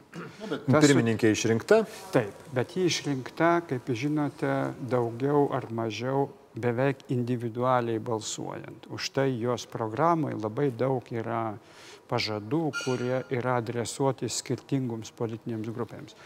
Pirmininkė 0.70 1.34
išrinkta? 1.34 1.82
Taip, 2.14 2.46
bet 2.54 2.78
ji 2.78 2.88
išrinkta, 2.90 3.58
kaip 3.70 3.90
žinote, 3.92 4.54
daugiau 4.80 5.50
ar 5.56 5.68
mažiau 5.74 6.30
beveik 6.60 7.04
individualiai 7.14 8.00
balsuojant. 8.00 8.90
Už 8.94 9.12
tai 9.16 9.32
jos 9.40 9.66
programai 9.70 10.36
labai 10.38 10.70
daug 10.76 11.06
yra 11.14 11.58
pažadų, 12.10 12.62
kurie 12.84 13.22
yra 13.34 13.60
adresuoti 13.62 14.30
skirtingoms 14.32 15.14
politinėms 15.18 15.74
grupėms. 15.76 16.18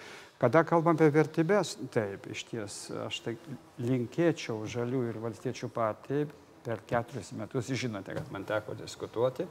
Kada 0.41 0.63
kalbam 0.67 0.97
apie 0.97 1.07
vertybės, 1.13 1.77
taip, 1.93 2.25
iš 2.33 2.45
ties 2.49 2.77
aš 3.05 3.19
tai 3.23 3.35
linkėčiau 3.79 4.65
žalių 4.67 5.05
ir 5.11 5.19
valstiečių 5.23 5.69
partijai 5.71 6.25
per 6.63 6.81
keturis 6.87 7.31
metus, 7.37 7.69
žinote, 7.79 8.15
kad 8.15 8.31
man 8.31 8.43
teko 8.47 8.75
diskutuoti, 8.79 9.45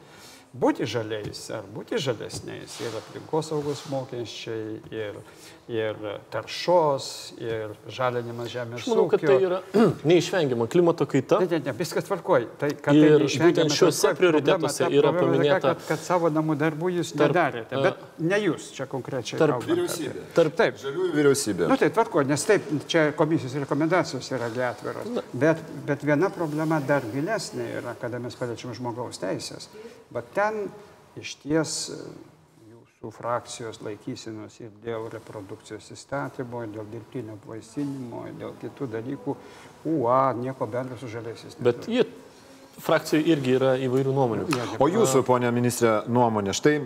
būti 0.52 0.86
žaliais 0.88 1.40
ar 1.54 1.64
būti 1.72 1.98
žalesniais 2.00 2.74
ir 2.82 2.96
aplinkosaugos 2.98 3.86
mokesčiai, 3.88 4.80
ir, 4.92 5.16
ir 5.72 6.00
taršos, 6.32 7.06
ir 7.40 7.72
žalinimas 7.88 8.50
žemės 8.52 8.84
ūkio. 8.84 8.92
Manau, 8.92 9.06
kad 9.12 9.24
tai 9.24 9.36
yra 9.40 9.60
neišvengiama 10.10 10.66
klimato 10.72 11.06
kaita. 11.08 11.40
Ne, 11.42 11.48
ne, 11.54 11.60
ne, 11.64 11.74
viskas 11.78 12.04
tvarkoji. 12.08 12.50
Tai, 12.60 12.70
kad 12.84 12.98
ir 12.98 13.24
tai 13.24 13.48
būtent 13.48 13.76
šiuose 13.78 14.12
prioritetuose 14.18 14.90
yra 14.92 15.14
paminėta. 15.16 15.72
Kad, 15.72 15.86
kad 15.88 16.04
savo 16.04 16.32
namų 16.32 16.58
darbų 16.60 16.92
jūs 16.98 17.14
tarp, 17.14 17.32
nedarėte, 17.32 17.82
bet 17.88 18.04
ne 18.20 18.42
jūs 18.44 18.68
čia 18.76 18.88
konkrečiai. 18.92 19.40
Tarp 19.40 19.64
vyriausybė. 19.64 20.26
Tarp 20.36 20.60
taip. 20.60 20.78
Žaliųjų 20.84 21.16
vyriausybė. 21.16 21.66
Na 21.66 21.72
nu, 21.72 21.80
tai 21.80 21.88
tvarko, 21.96 22.26
nes 22.28 22.46
taip, 22.48 22.68
čia 22.92 23.08
komisijos 23.16 23.56
rekomendacijos 23.64 24.28
yra 24.36 24.52
atviros. 24.68 25.16
Bet, 25.32 25.64
bet 25.88 26.04
viena 26.04 26.28
problema 26.34 26.82
dar 26.84 27.06
gilesnė 27.14 27.72
yra, 27.80 27.96
kada 28.00 28.20
mes 28.22 28.36
paliečiam 28.36 28.76
žmogaus 28.76 29.20
teisės. 29.22 29.70
Bet 30.12 30.32
ten 30.36 30.66
iš 31.20 31.34
ties 31.42 31.76
e, 31.92 31.98
jūsų 32.72 33.12
frakcijos 33.16 33.80
laikysinos 33.84 34.58
ir 34.60 34.72
dėl 34.84 35.08
reprodukcijos 35.12 35.90
įstatymo, 35.94 36.64
ir 36.66 36.74
dėl 36.76 36.90
dirbtinio 36.92 37.36
apvaisinimo, 37.38 38.26
ir 38.30 38.36
dėl 38.40 38.56
kitų 38.60 38.90
dalykų, 38.96 39.36
UA 39.92 40.20
nieko 40.40 40.68
bendro 40.70 41.00
su 41.00 41.10
žaliaisiais. 41.12 41.58
Bet 41.64 41.88
jie 41.90 42.04
frakcijoje 42.82 43.28
irgi 43.34 43.56
yra 43.58 43.74
įvairių 43.84 44.14
nuomonių. 44.16 44.46
O 44.80 44.88
jūsų, 44.88 45.24
ponė 45.28 45.50
ministrė, 45.54 45.98
nuomonė, 46.08 46.54
štai 46.56 46.78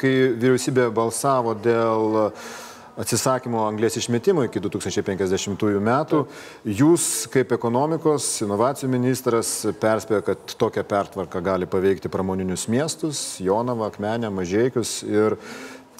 kai 0.00 0.14
vyriausybė 0.34 0.88
balsavo 0.94 1.54
dėl 1.54 2.18
uh, 2.26 2.50
atsisakymo 3.00 3.64
anglės 3.68 3.98
išmetimo 4.00 4.44
iki 4.48 4.62
2050 4.62 5.80
metų. 5.86 6.22
Jūs 6.64 7.08
kaip 7.32 7.52
ekonomikos, 7.56 8.28
inovacijų 8.46 8.90
ministras 8.92 9.52
perspėjo, 9.80 10.22
kad 10.30 10.54
tokia 10.60 10.84
pertvarka 10.86 11.42
gali 11.44 11.68
paveikti 11.70 12.10
pramoninius 12.12 12.66
miestus, 12.72 13.24
Jonavą, 13.42 13.90
Akmenę, 13.90 14.32
Mažiekius 14.34 15.00
ir 15.06 15.38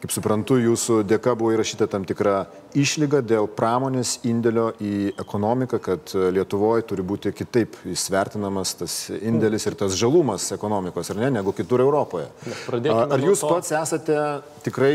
Kaip 0.01 0.15
suprantu, 0.15 0.57
jūsų 0.57 1.03
dėka 1.05 1.35
buvo 1.37 1.51
įrašyta 1.53 1.85
tam 1.93 2.07
tikra 2.09 2.47
išlyga 2.73 3.19
dėl 3.21 3.45
pramonės 3.53 4.15
indėlio 4.25 4.71
į 4.81 5.11
ekonomiką, 5.21 5.81
kad 5.85 6.15
Lietuvoje 6.33 6.87
turi 6.89 7.05
būti 7.05 7.35
kitaip 7.37 7.77
įsvertinamas 7.85 8.73
tas 8.81 8.95
indėlis 9.19 9.69
ir 9.69 9.77
tas 9.77 9.99
žalumas 10.01 10.47
ekonomikos, 10.57 11.13
ar 11.13 11.21
ne, 11.21 11.29
negu 11.37 11.53
kitur 11.53 11.85
Europoje. 11.85 12.31
Ar 12.73 13.21
jūs 13.21 13.45
pats 13.45 13.75
esate 13.77 14.17
tikrai 14.65 14.95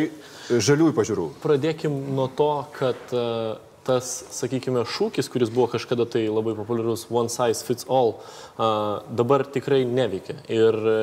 žaliųjų 0.50 0.96
pažiūrų? 0.98 1.30
Pradėkim 1.44 1.96
nuo 2.16 2.28
to, 2.38 2.52
kad 2.76 3.16
uh, 3.16 3.56
tas, 3.86 4.10
sakykime, 4.34 4.84
šūkis, 4.90 5.30
kuris 5.32 5.52
buvo 5.54 5.68
kažkada 5.76 6.08
tai 6.10 6.26
labai 6.32 6.56
populiarus 6.58 7.06
one 7.14 7.30
size 7.32 7.66
fits 7.66 7.86
all, 7.92 8.16
dabar 8.58 9.46
tikrai 9.46 9.84
neveikia. 9.86 10.40
Ir 10.52 10.78
e, 10.92 10.98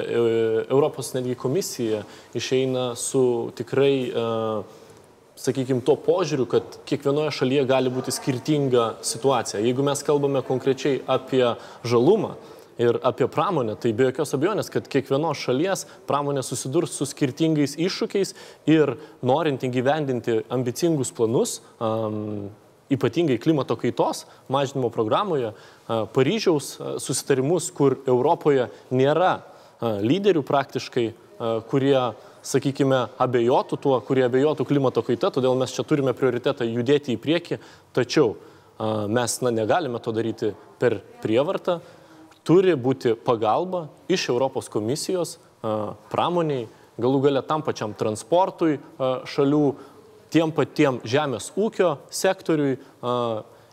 Europos 0.67 1.13
netgi 1.17 1.39
komisija 1.39 2.03
išeina 2.39 2.93
su 2.99 3.25
tikrai, 3.59 3.95
sakykime, 5.43 5.85
to 5.87 5.97
požiūriu, 6.07 6.49
kad 6.51 6.81
kiekvienoje 6.89 7.37
šalyje 7.39 7.67
gali 7.71 7.93
būti 7.93 8.15
skirtinga 8.15 8.89
situacija. 9.07 9.63
Jeigu 9.63 9.87
mes 9.87 10.03
kalbame 10.07 10.43
konkrečiai 10.47 11.01
apie 11.11 11.45
žalumą, 11.87 12.35
ir 12.81 12.99
apie 13.05 13.29
pramonę, 13.29 13.77
tai 13.81 13.93
be 13.97 14.09
jokios 14.09 14.35
abejonės, 14.37 14.71
kad 14.73 14.89
kiekvienos 14.89 15.43
šalies 15.45 15.85
pramonė 16.09 16.45
susidurs 16.47 16.97
su 16.97 17.09
skirtingais 17.09 17.77
iššūkiais 17.81 18.35
ir 18.71 18.97
norint 19.23 19.65
įgyvendinti 19.67 20.43
ambicingus 20.53 21.13
planus, 21.17 21.61
um, 21.81 22.51
ypatingai 22.93 23.39
klimato 23.41 23.77
kaitos 23.81 24.27
mažinimo 24.53 24.91
programoje, 24.93 25.53
Paryžiaus 26.13 26.77
susitarimus, 27.03 27.71
kur 27.75 27.99
Europoje 28.09 28.69
nėra 28.95 29.41
lyderių 29.83 30.45
praktiškai, 30.47 31.07
kurie, 31.71 31.97
sakykime, 32.47 33.01
abejotų 33.23 33.79
tuo, 33.83 33.97
kurie 34.07 34.25
abejotų 34.27 34.67
klimato 34.69 35.03
kaita, 35.07 35.33
todėl 35.35 35.57
mes 35.59 35.75
čia 35.75 35.85
turime 35.87 36.15
prioritetą 36.17 36.67
judėti 36.69 37.17
į 37.17 37.21
priekį, 37.23 37.59
tačiau 37.97 38.37
mes 39.13 39.35
na, 39.43 39.53
negalime 39.55 40.01
to 40.03 40.15
daryti 40.15 40.53
per 40.81 41.01
prievartą, 41.23 41.81
turi 42.47 42.75
būti 42.75 43.15
pagalba 43.15 43.87
iš 44.11 44.29
Europos 44.33 44.69
komisijos 44.73 45.39
pramoniai, 46.13 46.67
galų 47.01 47.23
gale 47.27 47.43
tam 47.47 47.63
pačiam 47.63 47.95
transportui 47.95 48.79
šalių, 48.99 49.65
tiem 50.33 50.53
patiem 50.55 51.01
žemės 51.05 51.51
ūkio 51.61 51.97
sektoriui 52.11 52.79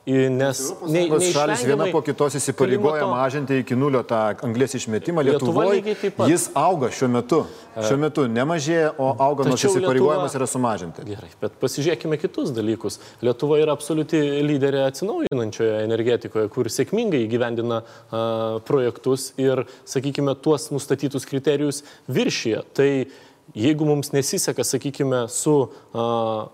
Nes 0.09 0.59
ne, 0.89 1.03
Tos 1.11 1.27
šalis 1.33 1.61
viena 1.67 1.85
po 1.91 2.01
kitos 2.01 2.33
įsipareigoja 2.39 3.03
klimato- 3.03 3.11
mažinti 3.13 3.59
iki 3.61 3.75
nulio 3.77 4.01
tą 4.03 4.33
anglės 4.41 4.73
išmetimą. 4.79 5.21
Lietuva 5.27 5.65
Lietuvoje 5.69 6.11
pat. 6.17 6.29
jis 6.31 6.49
auga 6.57 6.89
šiuo 6.89 7.09
metu. 7.13 7.43
Šiuo 7.79 7.97
metu 8.01 8.25
nemažėja, 8.27 8.89
o 8.97 9.11
auga 9.21 9.45
nors 9.47 9.61
įsipareigojimas 9.63 10.33
Lietuva- 10.33 10.39
yra 10.41 10.47
sumažinti. 10.49 11.05
Gerai, 11.05 11.29
bet 11.41 11.53
pasižiūrėkime 11.61 12.17
kitus 12.19 12.49
dalykus. 12.51 12.99
Lietuva 13.21 13.59
yra 13.61 13.71
absoliuti 13.77 14.17
lyderė 14.49 14.81
atsinaujinančioje 14.89 15.83
energetikoje, 15.85 16.49
kur 16.49 16.65
sėkmingai 16.65 17.21
įgyvendina 17.29 17.83
a, 18.11 18.59
projektus 18.65 19.33
ir, 19.37 19.65
sakykime, 19.85 20.35
tuos 20.41 20.71
nustatytus 20.71 21.25
kriterijus 21.29 21.83
viršyje. 22.09 22.63
Tai 22.73 23.05
jeigu 23.55 23.85
mums 23.85 24.11
nesiseka, 24.11 24.63
sakykime, 24.65 25.27
su 25.29 25.69
a, 25.93 26.49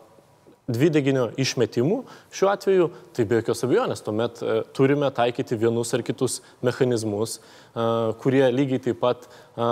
dvideginio 0.68 1.30
išmetimu 1.38 2.04
šiuo 2.34 2.50
atveju, 2.50 2.90
tai 3.14 3.26
be 3.30 3.40
jokios 3.40 3.64
abejonės 3.68 4.02
tuomet 4.06 4.42
e, 4.42 4.58
turime 4.74 5.12
taikyti 5.14 5.58
vienus 5.62 5.94
ar 5.94 6.04
kitus 6.06 6.42
mechanizmus, 6.66 7.38
e, 7.38 7.88
kurie 8.22 8.44
lygiai 8.54 8.82
taip 8.88 9.00
pat 9.04 9.28
e, 9.30 9.70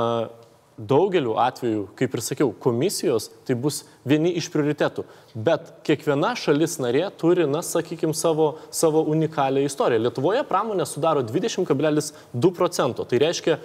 daugeliu 0.77 1.36
atveju, 1.41 1.88
kaip 1.97 2.15
ir 2.17 2.23
sakiau, 2.25 2.51
komisijos 2.62 3.29
tai 3.45 3.56
bus 3.58 3.84
vieni 4.10 4.34
iš 4.38 4.49
prioritetų. 4.53 5.06
Bet 5.34 5.69
kiekviena 5.86 6.34
šalis 6.38 6.79
narė 6.82 7.06
turi, 7.17 7.45
na, 7.49 7.62
sakykime, 7.65 8.15
savo, 8.17 8.56
savo 8.73 9.03
unikalią 9.13 9.65
istoriją. 9.67 10.01
Lietuvoje 10.08 10.41
pramonė 10.49 10.88
sudaro 10.89 11.21
20,2 11.29 12.53
procento. 12.58 13.06
Tai 13.06 13.21
reiškia, 13.21 13.60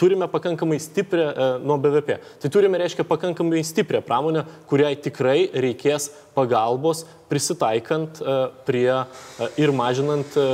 turime 0.00 0.28
pakankamai 0.30 0.78
stiprią 0.80 1.26
e, 1.30 1.50
nuo 1.64 1.78
BVP. 1.78 2.18
Tai 2.42 2.50
turime, 2.50 2.78
reiškia, 2.82 3.06
pakankamai 3.08 3.64
stiprią 3.64 4.02
pramonę, 4.06 4.44
kuriai 4.70 4.96
tikrai 5.00 5.48
reikės 5.54 6.10
pagalbos 6.36 7.04
prisitaikant 7.30 8.20
e, 8.22 8.38
prie 8.66 8.88
e, 8.90 9.04
ir 9.62 9.74
mažinant 9.74 10.38
e, 10.38 10.48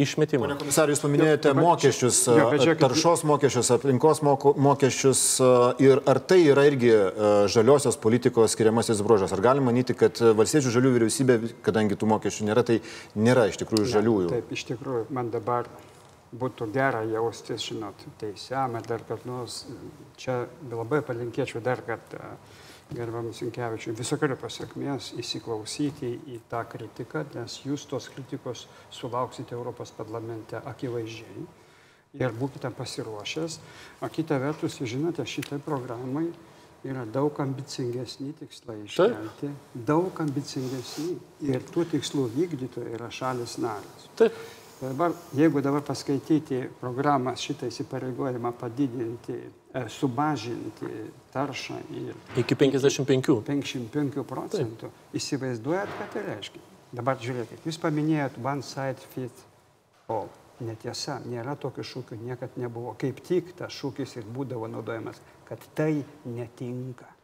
išmetimą. 0.00 0.50
Komisarė, 0.60 0.94
jūs 0.94 1.02
paminėjote 1.04 1.52
mokesčius, 1.56 2.18
žiūrėkit- 2.28 2.82
taršos 2.82 3.22
mokesčius, 3.28 3.70
aplinkos 3.76 4.22
mokesčius 4.24 5.22
ir 5.82 6.02
ar 6.10 6.20
tai 6.20 6.40
yra 6.52 6.66
irgi 6.68 6.90
e, 6.92 7.30
žaliosios 7.52 7.98
politikos 8.00 8.56
skiriamasis 8.56 9.02
bruožas? 9.06 9.32
Ar 9.36 9.44
galima 9.44 9.70
manyti, 9.70 9.96
kad 9.96 10.20
valstiečių 10.20 10.74
žalių 10.76 10.94
vyriausybė, 10.98 11.38
kadangi 11.66 11.98
tų 12.00 12.10
mokesčių 12.14 12.50
nėra, 12.50 12.66
tai 12.66 12.80
nėra 13.16 13.48
iš 13.50 13.60
tikrųjų 13.62 13.88
žaliųjų? 13.94 14.34
Taip, 14.34 14.52
iš 14.56 14.66
tikrųjų, 14.72 15.06
man 15.16 15.32
dabar 15.32 15.68
būtų 16.30 16.70
gera 16.74 17.02
jaustis, 17.08 17.64
žinot, 17.66 18.04
teisiamą 18.20 18.82
dar 18.86 19.02
kad 19.08 19.24
nors. 19.26 19.64
Čia 20.20 20.44
labai 20.70 21.02
palinkėčiau 21.06 21.62
dar 21.64 21.82
kartą 21.86 22.36
gerbiam 22.94 23.30
Sinkevičiui 23.34 23.94
visokio 23.98 24.34
pasiekmės 24.38 25.12
įsiklausyti 25.20 26.10
į 26.34 26.40
tą 26.50 26.64
kritiką, 26.70 27.24
nes 27.36 27.60
jūs 27.64 27.86
tos 27.90 28.08
kritikos 28.10 28.66
sulauksite 28.90 29.54
Europos 29.54 29.92
parlamente 29.94 30.58
akivaizdžiai 30.58 31.46
ir 32.18 32.34
būkite 32.34 32.70
pasiruošęs. 32.74 33.58
O 34.02 34.10
kita 34.10 34.38
vertus, 34.42 34.80
žinote, 34.82 35.26
šitai 35.26 35.60
programai 35.62 36.26
yra 36.86 37.04
daug 37.04 37.36
ambicingesni 37.42 38.32
tikslai 38.38 38.80
iškelti, 38.86 39.50
daug 39.86 40.22
ambicingesni 40.24 41.18
ir 41.46 41.62
tų 41.70 41.86
tikslų 41.94 42.26
vykdytojai 42.34 42.96
yra 42.96 43.10
šalis 43.14 43.58
narės. 43.62 44.08
Taip. 44.18 44.38
Dabar, 44.80 45.12
jeigu 45.36 45.60
dabar 45.60 45.82
paskaityti 45.84 46.62
programą 46.80 47.34
šitą 47.36 47.68
įsipareigojimą 47.68 48.52
padidinti, 48.56 49.36
e, 49.74 49.82
sumažinti 49.92 50.88
taršą 51.34 51.76
ir 51.92 52.14
Iki 52.40 52.56
55. 52.56 53.42
55 53.44 54.24
procentų, 54.24 54.88
įsivaizduojat, 55.12 55.92
ką 55.98 56.08
tai 56.14 56.22
reiškia? 56.30 56.64
Dabar 56.96 57.20
žiūrėkit, 57.20 57.68
jūs 57.68 57.76
paminėjot 57.78 58.40
one 58.42 58.64
side 58.64 59.04
fit 59.12 59.44
all. 60.08 60.32
Netiesa, 60.60 61.20
nėra 61.24 61.54
tokio 61.60 61.84
šūkio, 61.84 62.16
niekad 62.20 62.56
nebuvo. 62.60 62.96
Kaip 63.00 63.20
tik 63.24 63.54
tas 63.56 63.72
šūkis 63.72 64.16
ir 64.16 64.26
būdavo 64.28 64.68
naudojamas, 64.68 65.20
kad 65.48 65.60
tai 65.76 66.02
netinka. 66.24 67.19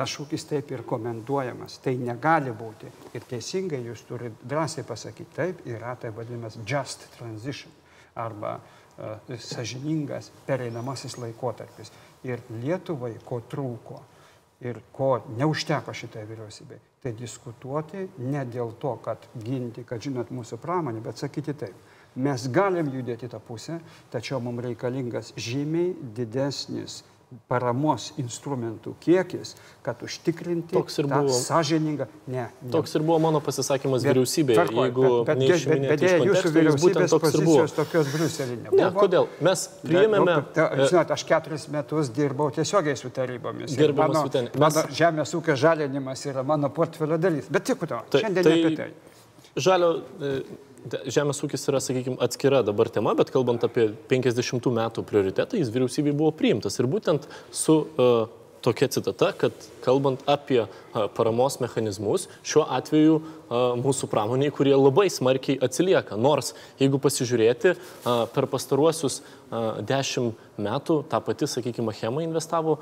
Tas 0.00 0.08
šūkis 0.08 0.46
taip 0.48 0.70
ir 0.72 0.80
komentuojamas, 0.88 1.74
tai 1.84 1.92
negali 2.00 2.54
būti. 2.56 2.88
Ir 3.12 3.24
teisingai 3.28 3.82
jūs 3.84 4.06
turite 4.08 4.48
drąsiai 4.48 4.84
pasakyti, 4.88 5.34
taip 5.36 5.58
yra 5.68 5.92
tai 6.00 6.08
vadinamas 6.16 6.56
just 6.64 7.04
transition 7.18 7.74
arba 8.16 8.54
uh, 8.56 9.34
sažiningas 9.36 10.30
pereinamasis 10.46 11.18
laikotarpis. 11.20 11.92
Ir 12.24 12.40
Lietuvai 12.62 13.12
ko 13.28 13.42
trūko 13.44 14.00
ir 14.64 14.80
ko 14.96 15.10
neužteko 15.36 15.92
šitai 15.92 16.24
vyriausybei, 16.32 16.80
tai 17.04 17.12
diskutuoti 17.20 18.06
ne 18.24 18.46
dėl 18.48 18.72
to, 18.80 18.94
kad 19.04 19.28
ginti, 19.36 19.84
kad 19.84 20.00
žinot 20.00 20.32
mūsų 20.32 20.56
pramonę, 20.64 21.04
bet 21.04 21.20
sakyti 21.20 21.58
taip. 21.60 21.76
Mes 22.16 22.48
galim 22.48 22.88
judėti 22.88 23.28
tą 23.28 23.38
pusę, 23.44 23.82
tačiau 24.10 24.40
mums 24.40 24.64
reikalingas 24.64 25.34
žymiai 25.36 25.92
didesnis 26.16 27.02
paramos 27.48 28.10
instrumentų 28.18 28.92
kiekis, 29.00 29.54
kad 29.86 30.00
užtikrinti 30.02 30.74
buvo. 30.74 31.28
sąžiningą. 31.30 32.06
Ne, 32.26 32.48
ne. 32.62 32.70
Toks 32.72 32.94
ir 32.98 33.02
buvo 33.06 33.18
mano 33.22 33.40
pasisakymas 33.40 34.02
Bet- 34.02 34.10
vyriausybėje. 34.16 34.56
tvarkoj, 34.58 34.86
Jeigu 34.88 35.02
bet, 35.24 35.38
bet, 35.38 35.66
bet, 35.68 35.80
bet, 35.88 36.00
dėja, 36.00 36.18
jūsų 36.26 36.52
vyriausybės 36.56 37.14
pozicijos 37.22 37.72
tokios 37.76 38.06
Briuselį 38.14 38.56
nebuvo. 38.64 38.80
Ne, 38.80 38.90
kodėl? 38.98 39.28
Mes 39.40 39.66
priėmėme... 39.84 40.24
Bet, 40.26 40.36
nu, 40.36 40.54
ta- 40.54 40.88
Žinot, 40.90 41.10
aš 41.14 41.24
keturis 41.24 41.68
metus 41.68 42.10
dirbau 42.10 42.50
tiesiogiai 42.50 42.96
su 42.98 43.10
tarybomis. 43.10 43.76
Gerbiamas 43.78 44.16
mano, 44.16 44.26
Vyteni, 44.28 44.50
mes- 44.50 44.58
mano 44.60 44.82
žemės 45.02 45.34
ūkio 45.38 45.54
žalinimas 45.56 46.26
yra 46.26 46.42
mano 46.42 46.68
portfelio 46.70 47.18
dalis. 47.18 47.46
Bet 47.48 47.64
tik 47.64 47.78
to, 47.86 48.02
Tai- 48.10 48.20
šiandien 48.24 48.42
tai- 48.44 48.58
apie 48.64 48.76
tai. 48.76 48.90
Žalio 49.56 50.02
e, 50.22 50.42
žemės 51.10 51.42
ūkis 51.44 51.68
yra, 51.70 51.80
sakykime, 51.82 52.18
atskira 52.24 52.62
dabar 52.66 52.90
tema, 52.92 53.14
bet 53.18 53.32
kalbant 53.34 53.64
apie 53.66 53.90
50 54.10 54.70
metų 54.80 55.04
prioritetą, 55.08 55.58
jis 55.60 55.72
vyriausybei 55.74 56.16
buvo 56.16 56.32
priimtas. 56.36 56.78
Ir 56.80 56.88
būtent 56.90 57.28
su 57.54 57.82
uh, 57.84 58.28
tokia 58.62 58.88
citata, 58.92 59.32
kad 59.36 59.52
kalbant 59.84 60.22
apie 60.28 60.64
paramos 61.16 61.58
mechanizmus, 61.62 62.26
šiuo 62.46 62.64
atveju 62.76 63.20
mūsų 63.80 64.08
pramoniai, 64.10 64.52
kurie 64.54 64.74
labai 64.76 65.08
smarkiai 65.10 65.58
atsilieka. 65.62 66.18
Nors, 66.20 66.52
jeigu 66.80 67.00
pasižiūrėti, 67.02 67.74
per 68.34 68.48
pastaruosius 68.50 69.20
10 69.50 70.32
metų 70.60 71.00
ta 71.10 71.18
pati, 71.24 71.48
sakykime, 71.50 71.94
Chema 71.96 72.22
investavo 72.22 72.76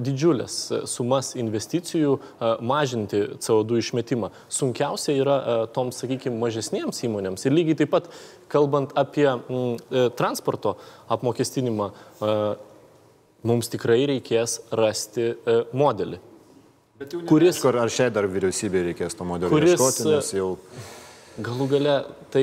didžiulės 0.00 0.54
uh, 0.72 0.86
sumas 0.88 1.34
investicijų 1.36 2.16
mažinti 2.64 3.22
CO2 3.42 3.80
išmetimą. 3.82 4.30
Sunkiausia 4.52 5.16
yra 5.16 5.36
toms, 5.74 6.00
sakykime, 6.02 6.38
mažesniems 6.40 7.02
įmonėms. 7.06 7.46
Ir 7.46 7.56
lygiai 7.56 7.80
taip 7.82 7.92
pat, 7.94 8.08
kalbant 8.52 8.94
apie 8.98 9.26
e, 9.26 10.06
transporto 10.18 10.76
apmokestinimą, 11.12 11.90
mums 13.44 13.68
tikrai 13.72 14.06
reikės 14.08 14.60
rasti 14.72 15.32
uh, 15.34 15.64
modelį. 15.76 16.20
Kuris 17.28 17.58
Aišku, 17.58 17.68
ar- 17.74 17.90
šiai 17.92 18.08
dar 18.14 18.24
vyriausybė 18.30 18.86
reikės 18.90 19.18
to 19.18 19.24
modelio 19.28 19.52
Kuris, 19.52 19.74
ieškoti, 19.76 20.06
nes 20.14 20.30
jau 20.32 20.54
Galų 21.36 21.66
gale, 21.68 21.94
tai 22.32 22.42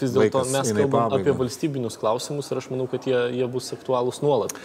vis 0.00 0.10
dėlto 0.10 0.40
mes 0.50 0.72
kalbam 0.74 1.12
apie 1.14 1.30
valstybinius 1.38 1.94
klausimus 2.00 2.48
ir 2.50 2.58
aš 2.58 2.66
manau, 2.72 2.88
kad 2.90 3.06
jie, 3.06 3.14
jie 3.30 3.46
bus 3.46 3.68
aktualūs 3.76 4.18
nuolat. 4.24 4.56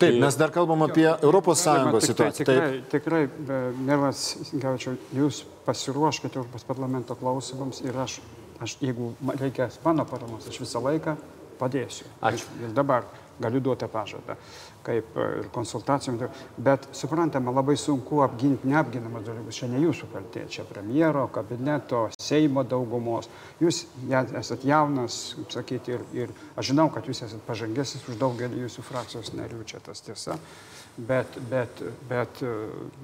Taip, 0.00 0.16
mes 0.16 0.38
dar 0.40 0.50
kalbam 0.50 0.80
apie 0.86 1.04
ES 1.04 1.64
tai- 1.66 2.00
situaciją. 2.06 2.46
Taip, 2.46 2.46
Tikrai, 2.48 2.80
tikrai, 2.94 3.22
e, 3.28 3.58
mielas 3.76 4.22
Gaučiau, 4.54 4.96
jūs 5.14 5.42
pasiruoškite 5.66 6.40
Europos 6.40 6.64
parlamento 6.64 7.14
klausimams 7.14 7.82
ir 7.84 7.92
aš, 8.00 8.20
aš 8.64 8.78
jeigu 8.80 9.12
reikės 9.36 9.76
mano 9.84 10.04
paramos, 10.08 10.48
aš 10.48 10.58
visą 10.64 10.80
laiką 10.82 11.16
padėsiu. 11.60 12.08
Ačiū. 12.22 12.48
Ir 12.64 12.72
dabar 12.74 13.04
galiu 13.40 13.60
duoti 13.60 13.86
pažadą, 13.92 14.36
kaip 14.86 15.16
e, 15.16 15.26
ir 15.40 15.48
konsultacijom, 15.54 16.18
bet 16.56 16.88
suprantama, 16.96 17.54
labai 17.54 17.76
sunku 17.80 18.22
apginti 18.24 18.68
neapginamus 18.70 19.24
dalykus. 19.26 19.60
Čia 19.62 19.70
ne 19.72 19.82
jūsų 19.84 20.10
kaltė, 20.12 20.44
čia 20.52 20.66
premjero, 20.68 21.26
kabineto, 21.32 22.04
Seimo 22.22 22.64
daugumos. 22.66 23.30
Jūs 23.62 23.84
esat 24.38 24.66
jaunas, 24.66 25.18
kaip 25.38 25.56
sakyti, 25.56 25.96
ir, 25.96 26.04
ir 26.24 26.36
aš 26.56 26.72
žinau, 26.72 26.88
kad 26.94 27.08
jūs 27.08 27.24
esat 27.26 27.42
pažangesnis 27.46 28.06
už 28.08 28.20
daugelį 28.20 28.66
jūsų 28.66 28.86
frakcijos 28.86 29.32
narių, 29.38 29.64
čia 29.68 29.82
tas 29.84 30.04
tiesa. 30.04 30.38
Bet, 30.92 31.38
bet, 31.48 31.78
bet, 32.08 32.42
e, 32.44 32.54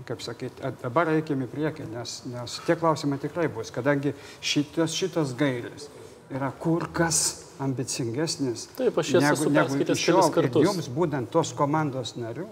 kaip 0.09 0.21
sakyti, 0.25 0.61
dabar 0.83 1.09
eikime 1.15 1.49
į 1.49 1.53
priekį, 1.55 1.89
nes, 1.95 2.21
nes 2.29 2.59
tie 2.67 2.77
klausimai 2.77 3.17
tikrai 3.23 3.49
bus, 3.53 3.73
kadangi 3.73 4.13
šitas, 4.45 4.93
šitas 4.93 5.33
gairis 5.39 5.89
yra 6.29 6.51
kur 6.61 6.91
kas 6.93 7.48
ambicingesnis 7.65 8.69
Taip, 8.79 8.99
aš 8.99 9.15
jas 9.17 9.31
esu 9.33 9.53
perskaitęs 9.53 9.87
kelis 9.87 10.05
šiol. 10.05 10.21
Ir 10.25 10.35
kartus. 10.35 10.67
Jums 10.69 10.91
būtent 10.95 11.31
tos 11.35 11.53
komandos 11.59 12.15
narių, 12.19 12.49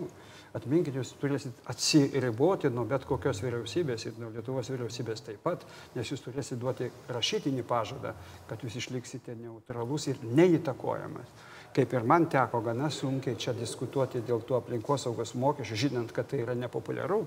atminkit, 0.56 0.96
jūs 0.96 1.12
turėsit 1.20 1.68
atsiriboti 1.70 2.70
nuo 2.72 2.86
bet 2.88 3.04
kokios 3.08 3.42
vyriausybės 3.44 4.06
ir 4.08 4.16
nuo 4.20 4.30
Lietuvos 4.34 4.70
vyriausybės 4.72 5.24
taip 5.26 5.42
pat, 5.44 5.66
nes 5.96 6.12
jūs 6.12 6.24
turėsit 6.24 6.60
duoti 6.62 6.90
rašytinį 7.12 7.66
pažadą, 7.68 8.14
kad 8.48 8.64
jūs 8.64 8.78
išliksite 8.82 9.36
neutralus 9.42 10.08
ir 10.12 10.22
neįtakojamas. 10.24 11.36
Kaip 11.76 11.92
ir 11.92 12.06
man 12.08 12.26
teko 12.32 12.62
gana 12.64 12.88
sunkiai 12.92 13.36
čia 13.40 13.52
diskutuoti 13.56 14.22
dėl 14.24 14.40
tų 14.48 14.56
aplinkosaugos 14.60 15.34
mokesčių, 15.36 15.78
žinant, 15.84 16.12
kad 16.16 16.30
tai 16.30 16.40
yra 16.44 16.56
nepopuliaru, 16.56 17.20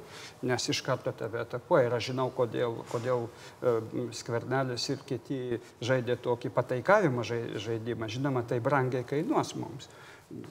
nes 0.49 0.69
iš 0.73 0.81
karto 0.85 1.13
tave 1.13 1.43
atakuoja. 1.43 1.85
Ir 1.87 1.97
aš 1.99 2.09
žinau, 2.11 2.29
kodėl, 2.35 2.79
kodėl 2.89 3.27
e, 3.29 3.75
skvernelis 4.17 4.89
ir 4.89 5.03
kiti 5.05 5.59
žaidė 5.85 6.17
tokį 6.23 6.53
pataikavimo 6.55 7.25
žaidimą. 7.27 8.09
Žinoma, 8.09 8.45
tai 8.49 8.61
brangiai 8.63 9.05
kainuos 9.07 9.53
mums 9.59 9.89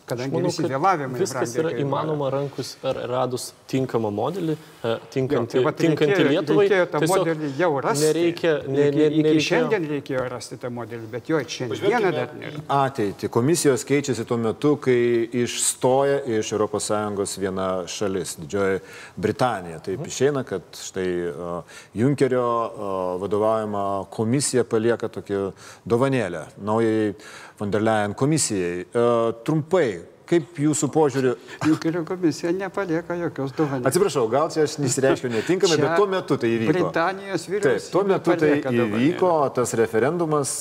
kadangi 0.08 0.34
manau, 0.34 0.50
visi 0.50 0.64
vėlavimai. 0.66 1.20
Viskas 1.20 1.52
yra 1.54 1.70
kainuoja. 1.70 1.84
įmanoma 1.84 2.30
rankus 2.34 2.72
ar 2.86 2.98
radus 3.10 3.52
tinkamą 3.70 4.10
modelį, 4.14 4.56
e, 4.82 4.94
tinkantį, 5.14 5.60
jo, 5.60 5.70
tai 5.70 5.84
tinkantį 5.84 6.16
reikėjo, 6.16 6.32
Lietuvai. 6.32 6.64
Reikėjo 6.64 6.86
tą 6.94 7.02
modelį 7.12 7.50
jau 7.60 7.70
rasti. 7.84 8.08
Nereikia, 8.08 8.54
ne, 8.66 8.88
ne, 8.96 9.06
iki, 9.06 9.22
iki 9.22 9.44
šiandien 9.48 9.88
reikėjo 9.92 10.24
rasti 10.32 10.58
tą 10.58 10.70
modelį, 10.74 11.06
bet 11.12 11.30
jo 11.30 11.42
šiandieną 11.54 12.12
dar 12.16 12.34
nėra. 12.40 12.64
Ateitį. 12.78 13.30
Komisijos 13.38 13.86
keičiasi 13.88 14.26
tuo 14.28 14.40
metu, 14.42 14.74
kai 14.82 14.98
išstoja 15.44 16.20
iš 16.38 16.52
ES 16.58 17.36
viena 17.38 17.68
šalis, 17.86 18.34
Didžioji 18.42 18.80
Britanija. 19.16 19.78
Taip 19.78 20.00
mhm. 20.00 20.10
išeina, 20.10 20.44
kad 20.48 20.62
štai 20.74 21.08
uh, 21.30 21.78
Junkerio 21.94 22.46
uh, 22.48 22.96
vadovaujama 23.22 23.84
komisija 24.10 24.66
palieka 24.66 25.10
tokį 25.12 25.52
dovanėlę 25.86 26.48
naujai 26.58 27.14
von 27.58 27.72
der 27.74 27.82
Leyen 27.82 28.14
komisijai. 28.18 28.86
Uh, 28.92 29.32
trumpai, 29.46 30.00
kaip 30.28 30.58
jūsų 30.60 30.88
požiūriu. 30.92 31.32
Junkerio 31.66 32.02
komisija 32.08 32.52
nepalieka 32.52 33.16
jokios 33.18 33.54
dovanos. 33.56 33.88
Atsiprašau, 33.88 34.26
gal 34.32 34.50
čia 34.52 34.66
aš 34.68 34.76
nesireiškiu 34.82 35.30
netinkamai, 35.32 35.78
bet 35.80 35.96
tuo 35.96 36.08
metu 36.10 36.38
tai 36.40 36.52
įvyko. 36.56 36.74
Britanijos 36.76 37.48
vyriausybė. 37.48 37.80
Taip, 37.80 37.88
tuo 37.94 38.04
metu 38.08 38.36
tai 38.36 38.52
įvyko 38.58 39.32
dovanėlį. 39.32 39.54
tas 39.56 39.74
referendumas 39.80 40.54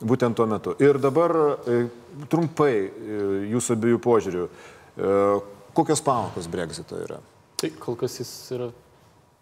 būtent 0.00 0.40
tuo 0.40 0.48
metu. 0.48 0.74
Ir 0.82 1.00
dabar 1.04 1.36
trumpai 2.32 2.72
jūsų 3.52 3.76
abiejų 3.76 4.02
požiūrių, 4.08 4.48
kokios 5.76 6.04
pamokos 6.04 6.48
Brexito 6.50 6.98
yra? 7.04 7.20
Tai 7.60 7.72
kol 7.82 7.98
kas 8.00 8.20
jis 8.22 8.34
yra. 8.56 8.72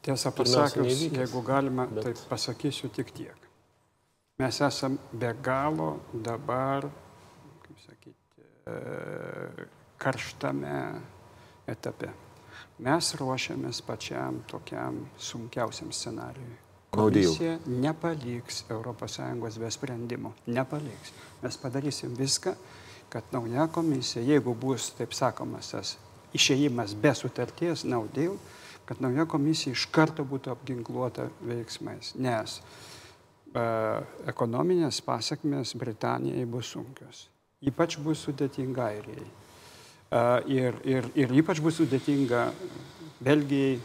Tiesą 0.06 0.30
pasakius, 0.34 1.00
jeigu 1.10 1.40
galima, 1.42 1.88
bet... 1.90 2.06
tai 2.06 2.28
pasakysiu 2.30 2.90
tik 2.94 3.10
tiek. 3.14 3.45
Mes 4.38 4.60
esam 4.60 4.98
be 5.12 5.30
galo 5.42 6.00
dabar, 6.12 6.84
kaip 7.62 7.78
sakyti, 7.80 8.42
e, 8.68 8.74
karštame 9.96 10.80
etape. 11.72 12.10
Mes 12.84 13.08
ruošiamės 13.16 13.80
pačiam 13.86 14.42
tokiam 14.50 14.98
sunkiausiam 15.16 15.88
scenarijui. 15.88 16.58
Komisija 16.92 17.54
nepaliks 17.66 18.66
ES 18.68 19.56
be 19.58 19.70
sprendimo. 19.70 20.34
Nepaliks. 20.46 21.14
Mes 21.42 21.56
padarysim 21.56 22.12
viską, 22.16 22.52
kad 23.08 23.24
nauja 23.32 23.66
komisija, 23.72 24.20
jeigu 24.22 24.52
bus, 24.54 24.90
taip 24.98 25.16
sakomas, 25.16 25.70
tas 25.72 25.94
išėjimas 26.36 26.92
be 26.92 27.14
sutarties, 27.16 27.86
naudėl, 27.88 28.36
kad 28.84 29.00
nauja 29.00 29.24
komisija 29.24 29.72
iš 29.72 29.86
karto 29.88 30.28
būtų 30.28 30.52
apginkluota 30.52 31.30
veiksmais. 31.40 32.12
Nes 32.20 32.60
ekonominės 34.28 35.00
pasiekmes 35.06 35.74
Britanijai 35.78 36.44
bus 36.50 36.72
sunkios. 36.74 37.26
Ypač 37.66 37.96
bus 38.02 38.26
sudėtinga 38.26 38.90
Airijai. 38.90 39.28
Ir, 40.52 40.76
ir, 40.86 41.08
ir 41.18 41.36
ypač 41.40 41.60
bus 41.64 41.80
sudėtinga 41.80 42.46
Belgijai, 43.24 43.78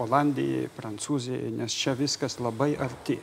Olandijai, 0.00 0.68
Prancūzijai, 0.76 1.50
nes 1.58 1.74
čia 1.76 1.96
viskas 1.98 2.38
labai 2.40 2.74
arti. 2.80 3.18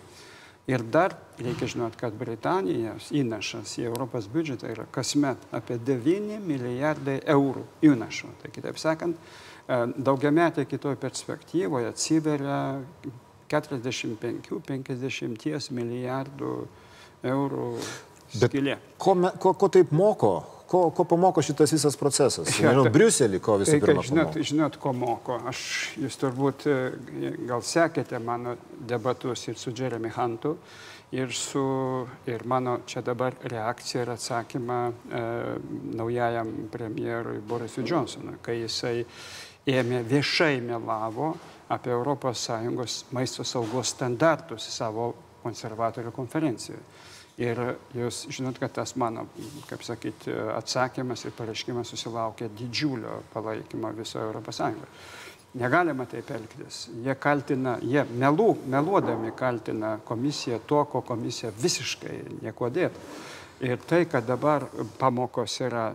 Ir 0.69 0.83
dar 0.93 1.15
reikia 1.41 1.67
žinoti, 1.67 1.97
kad 1.97 2.13
Britanijos 2.13 3.09
įnašas 3.17 3.73
į 3.81 3.87
Europos 3.89 4.27
biudžetą 4.29 4.69
yra 4.69 4.85
kasmet 4.93 5.41
apie 5.57 5.79
9 5.81 6.37
milijardai 6.45 7.17
eurų 7.33 7.63
įnašo. 7.89 8.29
Tai 8.43 8.51
kitaip 8.53 8.77
sakant, 8.77 9.17
daugiametė 9.97 10.67
kitoje 10.69 10.99
perspektyvoje 11.01 11.89
atsiveria 11.89 12.61
45-50 13.51 15.71
milijardų 15.75 16.53
eurų 17.31 17.67
skilė. 18.31 18.77
Ko, 18.97 19.15
me, 19.17 19.29
ko, 19.39 19.53
ko 19.59 19.67
taip 19.71 19.91
moko? 19.95 20.31
Ko, 20.71 20.85
ko 20.95 21.03
pamoko 21.03 21.41
šitas 21.43 21.73
visas 21.75 21.97
procesas? 21.99 22.47
Nežinau, 22.55 22.85
Briuselį 22.93 23.41
ko 23.43 23.57
visą 23.59 23.75
tai, 23.75 23.81
pirma. 23.83 24.05
Žinot, 24.07 24.37
žinot, 24.39 24.77
ko 24.79 24.93
moko. 24.95 25.35
Aš, 25.51 25.59
jūs 25.99 26.15
turbūt 26.21 26.63
e, 26.71 26.77
gal 27.49 27.65
sekėte 27.67 28.21
mano 28.23 28.55
debatus 28.87 29.43
ir 29.51 29.59
su 29.59 29.73
Jeremy 29.75 30.13
Huntu, 30.15 30.55
ir 31.11 31.35
su, 31.35 31.65
ir 32.23 32.47
mano 32.47 32.77
čia 32.87 33.03
dabar 33.03 33.35
reakcija 33.43 34.05
ir 34.05 34.13
atsakymą 34.15 34.79
e, 34.87 34.91
naujajam 35.99 36.55
premjerui 36.71 37.43
Borisui 37.43 37.83
Johnsonui, 37.83 38.39
kai 38.39 38.61
jisai 38.61 39.01
ėmė 39.67 40.05
viešai 40.07 40.61
melavo 40.63 41.33
apie 41.71 41.93
ES 42.81 43.05
maisto 43.15 43.43
saugos 43.47 43.93
standartus 43.95 44.67
savo 44.75 45.13
konservatorių 45.43 46.11
konferencijoje. 46.11 46.83
Ir 47.41 47.57
jūs 47.95 48.25
žinot, 48.29 48.59
kad 48.59 48.73
tas 48.75 48.91
mano, 48.99 49.23
kaip 49.69 49.81
sakyti, 49.85 50.33
atsakymas 50.53 51.23
ir 51.25 51.33
pareiškimas 51.33 51.89
susilaukė 51.89 52.51
didžiulio 52.57 53.21
palaikymo 53.33 53.89
visoje 53.97 54.41
ES. 54.51 54.61
Negalima 55.57 56.05
taip 56.07 56.29
elgtis. 56.31 56.85
Jie 57.03 57.15
kaltina, 57.19 57.77
jie 57.83 58.03
melų, 58.07 58.53
meluodami 58.71 59.33
kaltina 59.35 59.97
komisiją 60.07 60.61
to, 60.67 60.85
ko 60.91 61.01
komisija 61.07 61.51
visiškai 61.59 62.19
nieko 62.43 62.69
dėtų. 62.71 63.07
Ir 63.61 63.81
tai, 63.85 64.05
kad 64.09 64.25
dabar 64.25 64.65
pamokos 64.97 65.57
yra, 65.61 65.91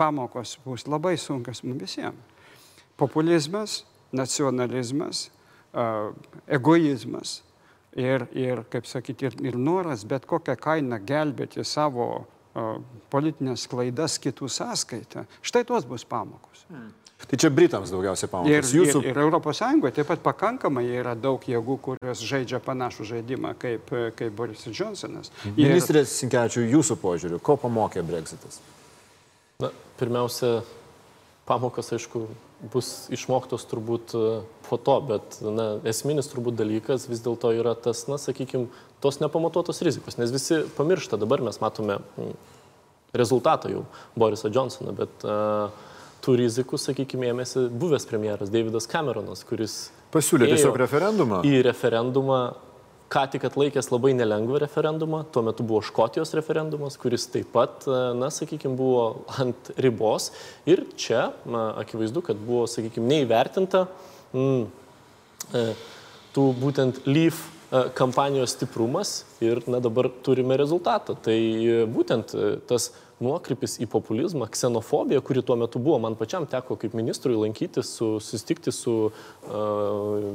pamokos 0.00 0.56
bus 0.64 0.86
labai 0.90 1.16
sunkios 1.20 1.62
mums 1.62 1.84
visiems. 1.84 2.38
Populizmas, 2.98 3.84
nacionalizmas, 4.12 5.28
egoizmas 6.50 7.40
ir, 7.94 8.26
ir 8.34 8.64
kaip 8.70 8.86
sakyti, 8.90 9.30
ir, 9.30 9.38
ir 9.52 9.58
noras 9.58 10.04
bet 10.08 10.26
kokią 10.30 10.56
kainą 10.60 11.00
gelbėti 11.06 11.64
savo 11.66 12.26
politinės 13.10 13.68
klaidas 13.70 14.18
kitų 14.22 14.48
sąskaitą. 14.50 15.26
Štai 15.42 15.62
tos 15.68 15.86
bus 15.86 16.04
pamokos. 16.04 16.64
Hmm. 16.70 16.90
Tai 17.20 17.36
čia 17.36 17.50
Britams 17.52 17.92
daugiausiai 17.92 18.30
pamokos. 18.32 18.50
Ir, 18.50 18.66
Jūsų... 18.80 19.02
ir, 19.04 19.10
ir 19.12 19.20
Europos 19.20 19.60
Sąjungoje 19.60 19.92
taip 19.98 20.08
pat 20.08 20.22
pakankamai 20.24 20.86
yra 20.88 21.12
daug 21.14 21.42
jėgų, 21.44 21.76
kurios 21.84 22.22
žaidžia 22.26 22.58
panašų 22.64 23.06
žaidimą 23.12 23.52
kaip, 23.60 23.92
kaip 24.16 24.34
Borisas 24.36 24.72
Johnsonas. 24.72 25.30
Ministrės 25.44 26.08
ir... 26.08 26.16
Sinkevičių, 26.24 26.64
jūsų 26.72 26.96
požiūriu, 27.02 27.40
ko 27.44 27.58
pamokė 27.60 28.02
Brexitas? 28.08 28.58
Na, 29.60 29.68
pirmiausia, 30.00 30.62
pamokos, 31.46 31.92
aišku, 31.92 32.24
bus 32.72 33.08
išmoktos 33.14 33.64
turbūt 33.70 34.14
e, 34.14 34.24
po 34.68 34.78
to, 34.80 34.96
bet 35.08 35.40
na, 35.44 35.68
esminis 35.88 36.30
turbūt 36.32 36.58
dalykas 36.58 37.08
vis 37.10 37.22
dėlto 37.24 37.52
yra 37.56 37.74
tas, 37.78 38.04
na, 38.10 38.20
sakykime, 38.20 38.68
tos 39.00 39.20
nepamatuotos 39.22 39.80
rizikos, 39.86 40.18
nes 40.20 40.32
visi 40.34 40.62
pamiršta, 40.76 41.18
dabar 41.20 41.42
mes 41.44 41.60
matome 41.62 42.00
rezultatą 43.16 43.70
jau 43.72 43.84
Borisą 44.18 44.52
Johnsoną, 44.52 44.92
bet 44.94 45.24
uh, 45.26 45.72
tų 46.24 46.36
rizikų, 46.42 46.78
sakykime, 46.78 47.30
ėmėsi 47.32 47.66
buvęs 47.80 48.06
premjeras 48.08 48.52
Davidas 48.52 48.86
Cameronas, 48.90 49.42
kuris 49.48 49.88
pasiūlė 50.14 50.50
tiesiog 50.52 50.76
referendumą. 50.78 51.40
Į 51.48 51.62
referendumą 51.66 52.42
ką 53.10 53.24
tik 53.32 53.44
atlaikęs 53.48 53.90
labai 53.90 54.12
nelengvą 54.14 54.60
referendumą, 54.62 55.24
tuo 55.34 55.42
metu 55.42 55.66
buvo 55.66 55.82
Škotijos 55.82 56.30
referendumas, 56.38 56.98
kuris 57.00 57.26
taip 57.32 57.50
pat, 57.54 57.86
e, 57.86 58.02
na, 58.18 58.30
sakykime, 58.30 58.76
buvo 58.78 59.24
ant 59.42 59.72
ribos. 59.82 60.30
Ir 60.70 60.84
čia 61.00 61.30
na, 61.42 61.70
akivaizdu, 61.82 62.22
kad 62.26 62.38
buvo, 62.38 62.68
sakykime, 62.70 63.08
neįvertinta 63.10 63.86
mm, 64.30 64.62
e, 65.58 65.64
tų 66.36 66.46
būtent 66.62 67.02
e, 67.02 67.16
kampanijos 67.94 68.56
stiprumas 68.56 69.20
ir, 69.44 69.62
na, 69.70 69.78
dabar 69.82 70.08
turime 70.24 70.56
rezultatą. 70.58 71.14
Tai 71.22 71.38
būtent 71.92 72.34
tas 72.70 72.90
nuokrypis 73.20 73.76
į 73.84 73.88
populizmą, 73.90 74.48
ksenofobija, 74.50 75.20
kuri 75.24 75.42
tuo 75.44 75.56
metu 75.60 75.80
buvo, 75.82 75.98
man 76.02 76.16
pačiam 76.18 76.46
teko 76.48 76.76
kaip 76.80 76.94
ministrui 76.96 77.36
lankytis, 77.36 77.92
su, 77.98 78.14
susitikti 78.24 78.72
su 78.72 78.94
uh, 79.10 80.28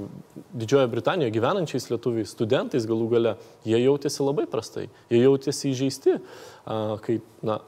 Didžiojo 0.54 0.88
Britanijoje 0.94 1.34
gyvenančiais 1.34 1.90
lietuviais, 1.90 2.34
studentais 2.36 2.86
galų 2.90 3.10
gale, 3.16 3.36
jie 3.66 3.82
jautėsi 3.82 4.22
labai 4.22 4.46
prastai, 4.50 4.86
jie 5.10 5.24
jautėsi 5.24 5.72
įžeisti, 5.74 6.20
uh, 6.20 7.00
kaip, 7.06 7.26
na, 7.46 7.60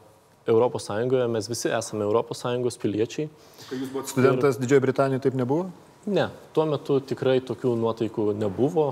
Europos 0.47 0.85
Sąjungoje 0.87 1.25
mes 1.27 1.49
visi 1.51 1.67
esame 1.75 2.05
Europos 2.05 2.39
Sąjungos 2.39 2.77
piliečiai. 2.79 3.27
Kai 3.67 3.81
jūs 3.81 3.89
buvote 3.91 4.13
studentas 4.13 4.55
ir... 4.55 4.63
Didžiojo 4.63 4.85
Britanijoje, 4.85 5.25
taip 5.25 5.35
nebuvo? 5.35 5.65
Ne, 6.07 6.29
tuo 6.55 6.63
metu 6.63 7.01
tikrai 7.03 7.41
tokių 7.43 7.73
nuotaikų 7.81 8.29
nebuvo. 8.39 8.85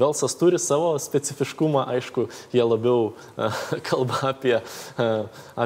Velsas 0.00 0.32
turi 0.40 0.56
savo 0.56 0.94
specifiškumą, 0.96 1.82
aišku, 1.92 2.24
jie 2.54 2.64
labiau 2.64 3.10
kalba 3.90 4.22
apie, 4.30 4.54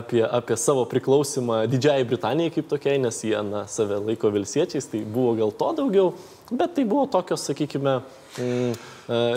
apie, 0.01 0.25
apie 0.27 0.57
savo 0.59 0.83
priklausimą 0.91 1.61
Didžiai 1.71 2.03
Britanijai 2.11 2.57
kaip 2.57 2.67
tokiai, 2.73 2.99
nes 2.99 3.23
jie 3.23 3.39
na, 3.47 3.69
save 3.71 4.01
laiko 4.03 4.33
vilsiečiais, 4.35 4.91
tai 4.91 5.05
buvo 5.07 5.37
gal 5.39 5.55
to 5.55 5.71
daugiau. 5.79 6.11
Bet 6.51 6.75
tai 6.75 6.85
buvo 6.89 7.05
tokios, 7.07 7.43
sakykime, 7.45 8.01
mm, 8.39 8.73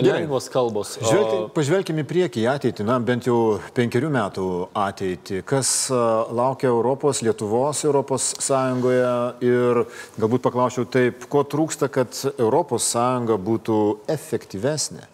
lengvos 0.00 0.48
kalbos. 0.48 0.94
Žvelgi, 0.96 1.50
pažvelkime 1.52 2.04
į 2.04 2.08
priekį, 2.08 2.40
į 2.40 2.48
ateitį, 2.54 2.86
na 2.88 2.96
bent 3.04 3.28
jau 3.28 3.58
penkerių 3.76 4.08
metų 4.14 4.46
ateitį. 4.72 5.42
Kas 5.44 5.90
laukia 5.92 6.70
Europos, 6.70 7.20
Lietuvos, 7.20 7.84
Europos 7.84 8.32
Sąjungoje 8.40 9.12
ir 9.44 9.84
galbūt 10.16 10.44
paklausčiau 10.48 10.88
taip, 10.88 11.28
ko 11.28 11.44
trūksta, 11.44 11.92
kad 11.92 12.16
Europos 12.38 12.88
Sąjunga 12.94 13.36
būtų 13.36 13.78
efektyvesnė? 14.08 15.04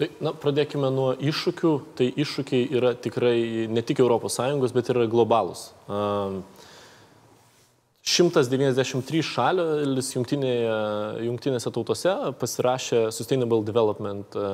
Tai, 0.00 0.08
na, 0.24 0.32
pradėkime 0.32 0.88
nuo 0.88 1.12
iššūkių. 1.20 1.72
Tai 2.00 2.08
iššūkiai 2.24 2.64
yra 2.72 2.94
tikrai 2.96 3.68
ne 3.68 3.84
tik 3.84 4.00
ES, 4.00 4.72
bet 4.72 4.88
ir 4.88 5.04
globalūs. 5.12 5.68
Uh, 5.84 6.40
193 8.02 9.22
šalis 9.22 10.08
jungtinėje, 10.16 10.70
jungtinėse 11.22 11.70
tautose 11.70 12.10
pasirašė 12.40 13.04
Sustainable 13.14 13.62
Development 13.62 14.34
e, 14.34 14.46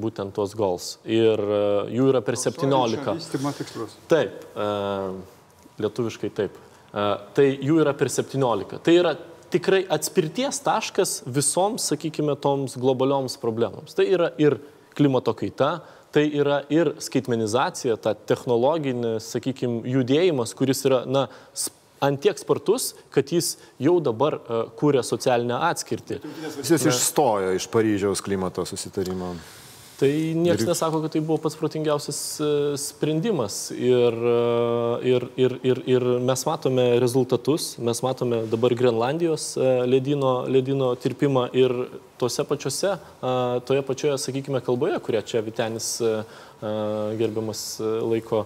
būtent 0.00 0.32
tos 0.38 0.54
goals. 0.56 0.94
Ir 1.04 1.36
e, 1.36 1.58
jų 1.98 2.06
yra 2.14 2.22
per 2.24 2.38
17. 2.40 3.18
Taip, 4.08 4.46
e, 4.56 4.68
lietuviškai 5.84 6.30
taip. 6.32 6.56
Tai 6.92 7.44
jų 7.44 7.78
yra 7.80 7.92
per 7.96 8.08
17. 8.12 8.80
Tai 8.84 8.96
yra 8.96 9.12
tikrai 9.52 9.82
atspirties 9.92 10.60
taškas 10.64 11.14
visoms, 11.28 11.90
sakykime, 11.92 12.38
toms 12.40 12.78
globalioms 12.80 13.36
problemams. 13.40 13.96
Tai 13.96 14.08
yra 14.08 14.30
ir 14.40 14.58
klimato 14.96 15.32
kaita, 15.36 15.74
tai 16.12 16.26
yra 16.36 16.62
ir 16.72 16.94
skaitmenizacija, 17.00 17.96
ta 18.00 18.12
technologinė, 18.16 19.18
sakykime, 19.24 19.80
judėjimas, 19.88 20.52
kuris 20.56 20.84
yra, 20.88 21.04
na, 21.08 21.26
antiek 22.02 22.38
spartus, 22.40 22.92
kad 23.14 23.32
jis 23.32 23.54
jau 23.82 23.96
dabar 24.04 24.38
uh, 24.38 24.62
kūrė 24.78 25.04
socialinę 25.06 25.58
atskirtį. 25.70 26.20
Jis 26.66 26.88
išstojo 26.90 27.54
iš 27.56 27.68
Paryžiaus 27.72 28.24
klimato 28.24 28.66
susitarimo. 28.68 29.34
Tai 30.02 30.34
niekas 30.34 30.66
nesako, 30.66 30.98
kad 31.04 31.12
tai 31.14 31.20
buvo 31.22 31.38
pats 31.38 31.54
protingiausias 31.54 32.20
e, 32.42 32.46
sprendimas. 32.74 33.68
Ir, 33.70 34.16
e, 34.18 35.12
ir, 35.12 35.26
ir, 35.38 35.54
ir, 35.62 35.80
ir 35.86 36.06
mes 36.26 36.42
matome 36.48 36.86
rezultatus, 36.98 37.76
mes 37.78 38.02
matome 38.02 38.40
dabar 38.50 38.74
Grenlandijos 38.74 39.52
ledino, 39.86 40.32
ledino 40.50 40.90
tirpimą 40.98 41.46
ir 41.54 41.76
tose 42.18 42.42
pačiose, 42.46 42.96
toje 43.66 43.86
pačioje, 43.86 44.18
sakykime, 44.18 44.58
kalboje, 44.66 44.98
kurią 45.06 45.22
čia 45.26 45.42
Vitenis 45.46 45.94
gerbiamas 47.18 47.62
laiko, 47.82 48.44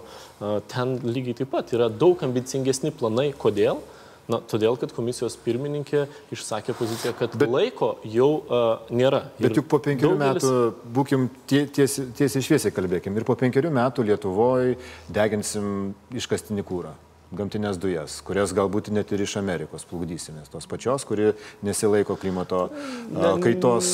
ten 0.69 0.95
lygiai 1.05 1.41
taip 1.41 1.53
pat 1.53 1.73
yra 1.73 1.89
daug 1.89 2.21
ambicingesni 2.25 2.93
planai. 2.93 3.31
Kodėl? 3.37 3.81
Na, 4.27 4.41
todėl, 4.43 4.75
kad 4.75 4.91
komisijos 4.91 5.37
pirmininkė 5.39 6.03
išsakė 6.35 6.75
poziciją, 6.75 7.13
kad 7.15 7.35
bet, 7.39 7.47
laiko 7.47 7.93
jau 8.03 8.27
uh, 8.43 8.89
nėra. 8.91 9.29
Bet 9.39 9.55
juk 9.55 9.69
po 9.71 9.79
penkerių 9.83 10.17
daugelis... 10.19 10.43
metų, 10.43 10.91
būkim 10.97 11.29
tie, 11.47 11.63
tiesiai 11.77 12.11
ties 12.17 12.35
šviesiai 12.43 12.75
kalbėkim, 12.75 13.15
ir 13.15 13.27
po 13.27 13.37
penkerių 13.39 13.71
metų 13.79 14.03
Lietuvoje 14.09 14.75
deginsim 15.15 15.93
iškastinį 16.11 16.67
kūrą 16.67 16.95
gamtinės 17.35 17.75
dujas, 17.79 18.21
kurias 18.23 18.53
galbūt 18.55 18.87
net 18.95 19.09
ir 19.11 19.23
iš 19.25 19.33
Amerikos 19.41 19.83
plukdysimės, 19.87 20.47
tos 20.51 20.67
pačios, 20.69 21.03
kuri 21.07 21.33
nesilaiko 21.65 22.15
klimato 22.19 22.69
ne, 23.11 23.33
kaitos 23.43 23.89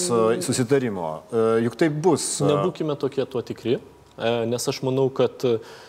susitarimo. 0.45 1.15
Juk 1.65 1.77
taip 1.79 1.97
bus. 2.05 2.27
Nebūkime 2.45 2.97
tokie 3.01 3.25
tuo 3.25 3.41
tikri. 3.45 3.79
E, 4.17 4.45
nes 4.49 4.67
aš 4.69 4.82
manau, 4.86 5.08
kad 5.13 5.45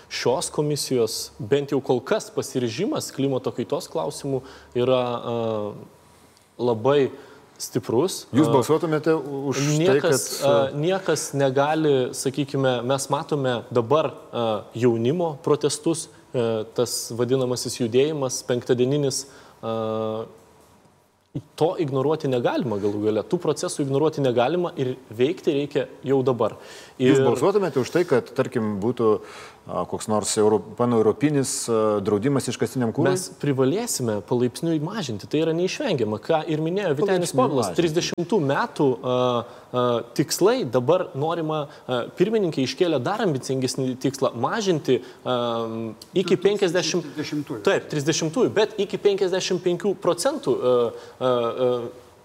šios 0.09 0.51
komisijos 0.55 1.19
bent 1.39 1.75
jau 1.75 1.81
kol 1.85 2.01
kas 2.05 2.31
pasiryžimas 2.35 3.13
klimato 3.15 3.53
kaitos 3.55 3.91
klausimų 3.91 4.43
yra 4.79 5.03
labai 6.59 7.11
stiprus. 7.59 8.25
Jūs 8.35 8.51
balsuotumėte 8.51 9.15
už 9.15 9.61
niekas, 9.79 10.27
tai, 10.41 10.45
kad... 10.45 10.77
Niekas 10.79 11.27
negali, 11.39 11.95
sakykime, 12.17 12.77
mes 12.87 13.09
matome 13.13 13.57
dabar 13.75 14.13
jaunimo 14.79 15.35
protestus, 15.45 16.09
tas 16.75 16.97
vadinamasis 17.15 17.79
judėjimas, 17.79 18.41
penktadieninis 18.49 19.25
to 21.59 21.73
ignoruoti 21.83 22.31
negalima 22.31 22.79
galų 22.79 23.01
gale, 23.09 23.23
tų 23.27 23.41
procesų 23.43 23.83
ignoruoti 23.83 24.23
negalima 24.23 24.71
ir 24.79 24.95
veikti 25.11 25.55
reikia 25.57 25.89
jau 26.07 26.21
dabar. 26.27 26.55
Ir... 26.95 27.11
Jūs 27.11 27.25
balsuotumėte 27.27 27.83
už 27.83 27.91
tai, 27.91 28.05
kad, 28.07 28.31
tarkim, 28.39 28.77
būtų 28.83 29.09
koks 29.65 30.09
nors 30.09 30.37
euro, 30.37 30.59
paneuropinis 30.77 31.53
draudimas 32.05 32.49
iškastiniam 32.53 32.93
kūrui? 32.93 33.15
Mes 33.15 33.27
privalėsime 33.41 34.19
palaipsniui 34.29 34.77
mažinti, 34.85 35.29
tai 35.31 35.41
yra 35.41 35.55
neišvengiama, 35.57 36.19
ką 36.25 36.43
ir 36.53 36.61
minėjo 36.65 36.93
Vitenis 36.99 37.33
Povilas, 37.37 37.71
30 37.77 38.35
metų 38.45 38.89
a, 38.93 39.17
a, 39.17 39.87
tikslai, 40.19 40.59
dabar 40.69 41.07
norima, 41.17 41.65
a, 41.65 42.03
pirmininkė 42.19 42.67
iškėlė 42.69 43.01
dar 43.05 43.25
ambicingesnį 43.25 43.95
tikslą 44.05 44.35
mažinti 44.37 45.01
a, 45.01 45.41
iki 46.13 46.37
50, 46.45 47.13
30, 47.17 47.65
taip, 47.65 47.89
30, 47.93 48.41
bet 48.55 48.77
iki 48.85 49.01
55 49.01 49.95
procentų 50.05 50.55
a, 50.55 50.79
a, 51.19 51.29
a, 51.29 51.75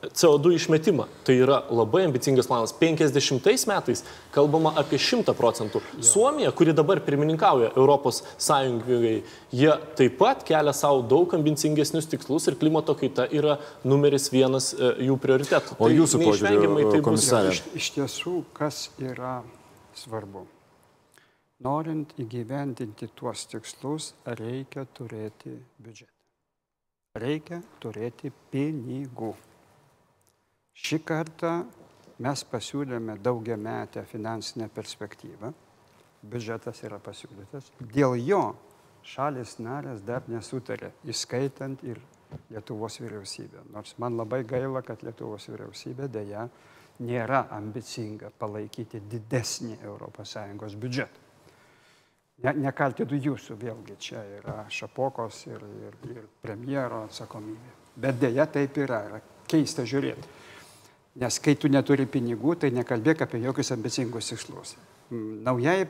CO2 0.01 0.53
išmetimą. 0.55 1.05
Tai 1.27 1.35
yra 1.35 1.59
labai 1.69 2.05
ambicingas 2.07 2.47
planas. 2.47 2.73
50 2.79 3.67
metais 3.67 4.03
kalbama 4.31 4.71
apie 4.79 4.99
100 4.99 5.35
procentų. 5.35 5.81
Suomija, 6.01 6.51
kuri 6.55 6.73
dabar 6.73 7.01
pirmininkauja 7.03 7.73
Europos 7.75 8.23
Sąjungai, 8.37 9.23
jie 9.51 9.71
taip 9.99 10.15
pat 10.19 10.45
kelia 10.47 10.73
savo 10.73 11.01
daug 11.03 11.33
ambicingesnius 11.35 12.07
tikslus 12.09 12.47
ir 12.47 12.55
klimato 12.59 12.95
kaita 12.95 13.27
yra 13.27 13.57
numeris 13.83 14.29
vienas 14.31 14.71
e, 14.73 14.93
jų 15.09 15.17
prioritetų. 15.19 15.75
O 15.75 15.89
tai 15.89 15.97
jūsų 15.97 16.21
požiūrį, 16.23 16.85
tai 16.93 17.01
komisarė? 17.03 17.51
Iš, 17.57 17.65
iš 17.81 17.91
tiesų, 17.97 18.37
kas 18.55 18.87
yra 19.03 19.41
svarbu? 19.99 20.45
Norint 21.59 22.13
įgyvendinti 22.15 23.09
tuos 23.19 23.43
tikslus, 23.51 24.13
reikia 24.39 24.85
turėti 24.95 25.57
biudžetą. 25.83 26.15
Reikia 27.19 27.59
turėti 27.83 28.31
pinigų. 28.53 29.33
Šį 30.79 31.01
kartą 31.05 31.53
mes 32.23 32.43
pasiūlėme 32.51 33.17
daugiametę 33.23 34.05
finansinę 34.07 34.69
perspektyvą, 34.73 35.51
biudžetas 36.23 36.83
yra 36.87 36.99
pasiūlytas, 37.03 37.71
dėl 37.79 38.15
jo 38.19 38.43
šalis 39.03 39.57
narės 39.63 40.01
dar 40.07 40.27
nesutarė, 40.31 40.93
įskaitant 41.07 41.83
ir 41.87 42.01
Lietuvos 42.53 42.99
vyriausybę. 43.01 43.63
Nors 43.73 43.95
man 43.97 44.13
labai 44.19 44.43
gaila, 44.45 44.83
kad 44.85 45.01
Lietuvos 45.01 45.47
vyriausybė 45.49 46.05
dėja 46.13 46.43
nėra 47.01 47.47
ambicinga 47.55 48.29
palaikyti 48.37 49.01
didesnį 49.09 49.79
ES 49.81 50.75
biudžetą. 50.77 51.25
Ne, 52.39 52.53
nekaltinu 52.63 53.17
jūsų, 53.19 53.57
vėlgi 53.59 53.95
čia 53.99 54.21
yra 54.37 54.61
Šapokos 54.71 55.41
ir, 55.49 55.63
ir, 55.87 55.97
ir 56.13 56.27
premjero 56.39 57.01
atsakomybė. 57.09 57.73
Bet 57.99 58.19
dėja 58.21 58.45
taip 58.47 58.77
yra, 58.79 59.01
yra 59.09 59.19
keista 59.49 59.83
žiūrėti. 59.83 60.29
Nes 61.19 61.39
kai 61.43 61.55
tu 61.59 61.67
neturi 61.67 62.05
pinigų, 62.07 62.55
tai 62.61 62.69
nekalbėk 62.71 63.25
apie 63.25 63.41
jokius 63.43 63.73
ambicingus 63.75 64.29
tikslus. 64.31 64.75
Mm, 65.11 65.41
naujai 65.43 65.81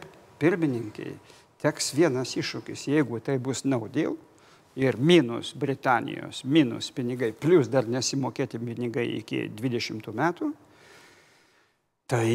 pirmininkiai 0.41 1.13
teks 1.61 1.91
vienas 1.93 2.33
iššūkis, 2.39 2.87
jeigu 2.89 3.19
tai 3.21 3.37
bus 3.37 3.61
naudėl 3.67 4.15
ir 4.79 4.97
minus 4.97 5.51
Britanijos, 5.53 6.41
minus 6.45 6.89
pinigai, 6.95 7.33
plus 7.35 7.69
dar 7.69 7.85
nesimokėti 7.89 8.61
pinigai 8.63 9.05
iki 9.19 9.43
20 9.59 10.09
metų, 10.15 10.49
tai 12.09 12.29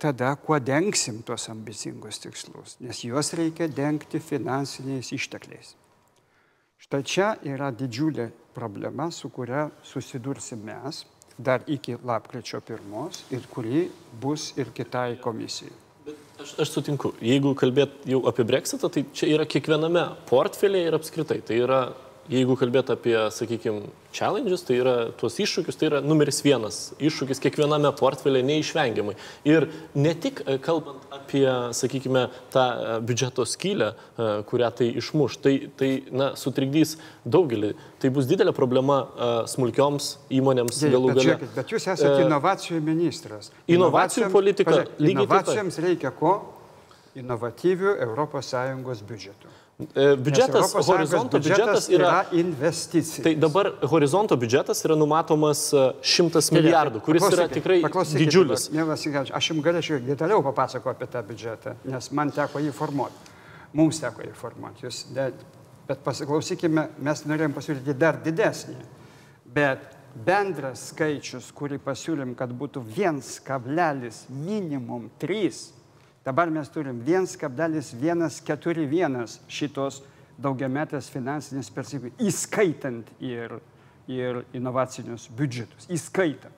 tada 0.00 0.30
kuo 0.40 0.56
dengsim 0.62 1.20
tuos 1.26 1.50
ambicingus 1.52 2.22
tikslus, 2.22 2.78
nes 2.80 3.02
juos 3.04 3.34
reikia 3.36 3.68
dengti 3.68 4.22
finansiniais 4.24 5.12
ištekliais. 5.12 5.74
Štai 6.78 7.02
čia 7.02 7.34
yra 7.44 7.72
didžiulė 7.74 8.30
problema, 8.54 9.10
su 9.10 9.28
kuria 9.34 9.66
susidursim 9.84 10.62
mes 10.64 11.02
dar 11.38 11.62
iki 11.66 11.96
lapkričio 12.04 12.60
pirmos 12.60 13.22
ir 13.30 13.46
kuri 13.50 13.88
bus 14.20 14.52
ir 14.58 14.72
kitai 14.74 15.16
komisijai. 15.22 15.72
Aš, 16.38 16.52
aš 16.62 16.70
sutinku, 16.70 17.12
jeigu 17.22 17.50
kalbėt 17.58 18.04
jau 18.06 18.20
apie 18.30 18.44
breksitą, 18.46 18.90
tai 18.94 19.02
čia 19.14 19.26
yra 19.34 19.46
kiekviename 19.48 20.04
portfelėje 20.28 20.90
ir 20.90 20.96
apskritai. 20.98 21.40
Tai 21.42 21.56
yra 21.58 21.80
jeigu 22.32 22.56
kalbėt 22.60 22.90
apie, 22.92 23.16
sakykime, 23.34 23.88
challenges, 24.12 24.62
tai 24.66 24.78
yra 24.80 24.94
tuos 25.18 25.36
iššūkius, 25.40 25.76
tai 25.78 25.88
yra 25.90 26.00
numeris 26.04 26.40
vienas 26.44 26.78
iššūkis 26.96 27.40
kiekviename 27.44 27.90
portfelė 27.98 28.42
neišvengiamai. 28.46 29.14
Ir 29.48 29.68
ne 29.98 30.14
tik 30.18 30.42
e, 30.44 30.58
kalbant 30.64 31.04
apie, 31.14 31.44
sakykime, 31.76 32.26
tą 32.54 32.64
e, 32.64 32.98
biudžeto 33.08 33.46
skylę, 33.48 33.92
e, 33.94 34.28
kurią 34.48 34.72
tai 34.80 34.90
išmuš, 35.00 35.38
tai, 35.44 35.54
tai 35.78 35.90
na, 36.10 36.32
sutrikdys 36.40 36.96
daugelį. 37.28 37.74
Tai 38.02 38.12
bus 38.14 38.28
didelė 38.30 38.52
problema 38.54 39.00
smulkioms 39.50 40.12
įmonėms 40.38 40.84
Jei, 40.84 40.92
galų 40.94 41.16
gale. 41.16 41.38
Bet, 41.40 41.56
bet 41.56 41.72
jūs 41.74 41.88
esate 41.90 42.22
inovacijų 42.26 42.78
ministras. 42.84 43.50
Inovacijų 43.70 44.30
politika. 44.34 44.84
Inovacijoms 45.02 45.80
reikia 45.82 46.14
ko? 46.14 46.36
Inovatyvių 47.18 47.96
ES 48.04 49.02
biudžetų. 49.08 49.56
E, 49.78 50.16
biudžetas, 50.18 50.72
horizonto 50.88 51.38
biudžetas 51.38 51.84
yra... 51.92 52.06
yra 52.08 52.40
investicija. 52.40 53.22
Tai 53.22 53.34
dabar 53.38 53.70
horizonto 53.92 54.34
biudžetas 54.40 54.82
yra 54.82 54.96
numatomas 54.98 55.68
e, 55.70 55.84
100 56.02 56.42
milijardų, 56.56 57.02
kuris 57.06 57.26
yra 57.30 57.46
tikrai 57.52 57.78
didžiulis. 58.10 58.68
Mielas 58.74 59.06
aš 59.38 59.50
jums 59.52 59.62
galėčiau 59.62 60.00
detaliau 60.02 60.42
papasakoti 60.48 60.98
apie 60.98 61.10
tą 61.12 61.22
biudžetą, 61.30 61.76
nes 61.92 62.10
man 62.10 62.34
teko 62.34 62.64
jį 62.64 62.74
formuoti. 62.74 63.36
Mums 63.78 64.02
teko 64.02 64.26
jį 64.26 64.34
formuoti. 64.34 64.88
Jūs, 64.88 65.04
de, 65.14 65.30
bet 65.86 66.02
pasiklausykime, 66.02 66.88
mes 67.06 67.24
norėjom 67.30 67.54
pasiūlyti 67.54 67.94
dar 68.02 68.18
didesnį. 68.24 68.80
Bet 69.54 69.86
bendras 70.26 70.88
skaičius, 70.90 71.52
kurį 71.54 71.78
pasiūlėm, 71.84 72.34
kad 72.38 72.50
būtų 72.50 72.82
1, 72.96 74.24
minimum 74.42 75.06
3, 75.22 75.77
dabar 76.24 76.50
mes 76.50 76.68
turim 76.72 77.02
1,141 77.06 79.26
šitos 79.48 80.02
daugiametės 80.38 81.10
finansinės 81.10 81.70
perspektyvos, 81.74 82.18
įskaitant 82.30 83.10
ir, 83.24 83.58
ir 84.10 84.44
inovacinius 84.54 85.28
biudžetus, 85.34 85.88
įskaitant. 85.90 86.54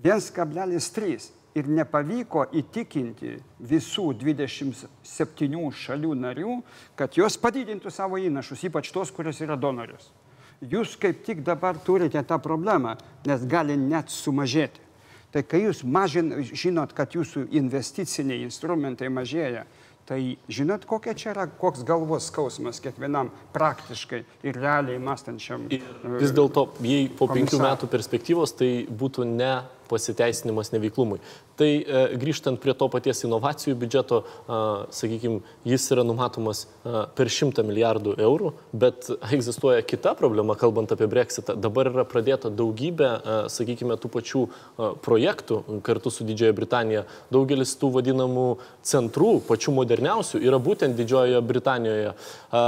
1,3 0.00 1.30
ir 1.58 1.68
nepavyko 1.68 2.46
įtikinti 2.56 3.34
visų 3.70 4.12
27 4.20 5.72
šalių 5.82 6.14
narių, 6.22 6.54
kad 6.96 7.18
jos 7.18 7.36
padidintų 7.40 7.92
savo 7.92 8.20
įnašus, 8.22 8.64
ypač 8.70 8.92
tos, 8.94 9.10
kurios 9.12 9.42
yra 9.42 9.58
donorius. 9.60 10.12
Jūs 10.60 10.94
kaip 11.00 11.22
tik 11.24 11.40
dabar 11.44 11.78
turite 11.80 12.20
tą 12.22 12.36
problemą, 12.42 12.94
nes 13.26 13.44
gali 13.48 13.76
net 13.80 14.12
sumažėti. 14.12 14.89
Tai 15.30 15.44
kai 15.46 15.62
jūs 15.62 15.84
mažin, 15.86 16.32
žinot, 16.42 16.90
kad 16.96 17.14
jūsų 17.14 17.44
investiciniai 17.54 18.42
instrumentai 18.42 19.10
mažėja, 19.14 19.62
tai 20.10 20.18
žinot, 20.50 20.82
kokia 20.90 21.14
čia 21.14 21.28
yra, 21.30 21.44
koks 21.46 21.84
galvos 21.86 22.26
skausmas 22.32 22.82
kiekvienam 22.82 23.30
praktiškai 23.54 24.24
ir 24.42 24.58
realiai 24.58 24.98
mąstančiam. 24.98 25.68
Ir 25.70 25.84
vis 26.18 26.34
dėlto, 26.34 26.66
jei 26.82 27.06
po 27.14 27.28
penkių 27.30 27.60
metų 27.62 27.90
perspektyvos, 27.92 28.56
tai 28.58 28.72
būtų 28.90 29.28
ne 29.30 29.52
pasiteisinimas 29.90 30.72
neveiklumui. 30.74 31.18
Tai 31.58 31.68
e, 31.68 32.02
grįžtant 32.20 32.60
prie 32.62 32.74
to 32.78 32.88
paties 32.92 33.24
inovacijų 33.26 33.76
biudžeto, 33.80 34.22
e, 34.22 34.60
sakykime, 34.96 35.40
jis 35.68 35.88
yra 35.94 36.04
numatomas 36.06 36.64
e, 36.64 37.04
per 37.18 37.30
100 37.32 37.64
milijardų 37.66 38.14
eurų, 38.22 38.52
bet 38.72 39.10
egzistuoja 39.36 39.82
kita 39.86 40.14
problema, 40.18 40.56
kalbant 40.58 40.94
apie 40.94 41.08
Brexitą. 41.10 41.56
Dabar 41.60 41.90
yra 41.92 42.06
pradėta 42.08 42.52
daugybė, 42.52 43.10
e, 43.10 43.40
sakykime, 43.52 43.98
tų 44.00 44.12
pačių 44.16 44.44
e, 44.46 44.92
projektų 45.04 45.60
kartu 45.86 46.14
su 46.14 46.26
Didžiojo 46.28 46.56
Britanija. 46.56 47.04
Daugelis 47.32 47.74
tų 47.80 47.92
vadinamų 47.98 48.48
centrų, 48.86 49.38
pačių 49.48 49.76
moderniausių, 49.80 50.40
yra 50.46 50.62
būtent 50.62 50.98
Didžiojoje 50.98 51.44
Britanijoje. 51.50 52.14
E, 52.14 52.64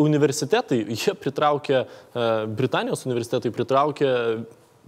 universitetai, 0.00 0.84
jie 0.88 1.14
pritraukia, 1.14 1.84
e, 1.84 2.30
Britanijos 2.46 3.04
universitetai 3.06 3.52
pritraukia 3.52 4.14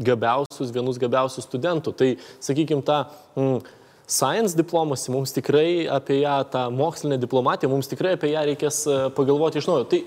gabiausius, 0.00 0.72
vienus 0.74 1.00
gabiausių 1.02 1.44
studentų. 1.44 1.94
Tai, 1.96 2.10
sakykime, 2.42 2.84
tą 2.86 3.02
mm, 3.36 3.58
science 4.06 4.56
diplomasi, 4.58 5.12
mums 5.14 5.34
tikrai 5.36 5.88
apie 5.90 6.20
ją, 6.22 6.38
tą 6.52 6.66
mokslinę 6.74 7.18
diplomatiją, 7.22 7.70
mums 7.72 7.90
tikrai 7.90 8.16
apie 8.16 8.32
ją 8.32 8.46
reikės 8.48 8.82
e, 8.86 8.98
pagalvoti 9.16 9.60
iš 9.62 9.68
naujo. 9.70 9.88
Tai 9.90 10.02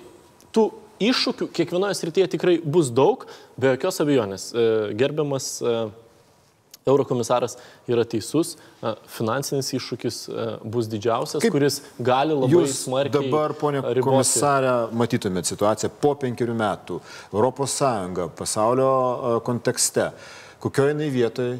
tų 0.56 0.66
iššūkių 1.06 1.50
kiekvienoje 1.56 1.98
srityje 2.00 2.32
tikrai 2.38 2.58
bus 2.64 2.92
daug, 2.96 3.26
be 3.60 3.74
jokios 3.74 4.02
abejonės. 4.04 4.50
E, 4.54 4.68
gerbiamas 5.00 5.50
e, 5.62 5.78
Eurokomisaras 6.86 7.56
yra 7.90 8.04
teisus, 8.06 8.52
finansinis 9.10 9.72
iššūkis 9.74 10.30
bus 10.70 10.86
didžiausias, 10.86 11.42
Kaip 11.42 11.56
kuris 11.56 11.80
gali 11.98 12.36
labai 12.38 12.52
jūs 12.52 12.76
smarkiai. 12.84 13.26
Dabar, 13.26 13.56
ponė 13.58 13.82
riboti. 13.82 14.04
komisarė, 14.06 14.94
matytumėt 14.94 15.50
situaciją 15.50 15.90
po 16.04 16.12
penkerių 16.22 16.54
metų 16.60 17.00
ES 17.34 17.82
pasaulio 18.38 18.92
kontekste. 19.50 20.12
Kokioje 20.62 20.94
jinai 20.94 21.10
vietoje? 21.10 21.58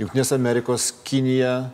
Junktinės 0.00 0.32
Amerikos, 0.32 0.88
Kinija, 1.04 1.68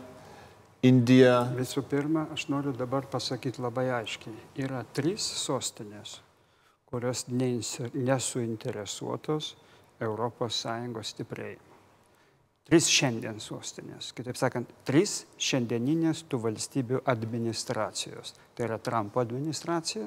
Indija. 0.83 1.47
Visų 1.55 1.79
pirma, 1.87 2.27
aš 2.35 2.51
noriu 2.51 2.75
dabar 2.75 3.07
pasakyti 3.07 3.63
labai 3.63 3.87
aiškiai. 4.01 4.35
Yra 4.59 4.83
trys 4.91 5.23
sostinės, 5.47 6.19
kurios 6.91 7.31
nesuinteresuotos 7.31 9.55
ES 10.03 11.15
stiprėjimu. 11.15 11.70
Trys 12.69 12.87
šiandien 12.93 13.39
sostinės, 13.41 14.11
kitaip 14.15 14.37
sakant, 14.39 14.69
trys 14.87 15.23
šiandieninės 15.41 16.21
tų 16.29 16.39
valstybių 16.45 17.01
administracijos. 17.09 18.35
Tai 18.55 18.67
yra 18.67 18.77
Trumpo 18.79 19.19
administracija, 19.23 20.05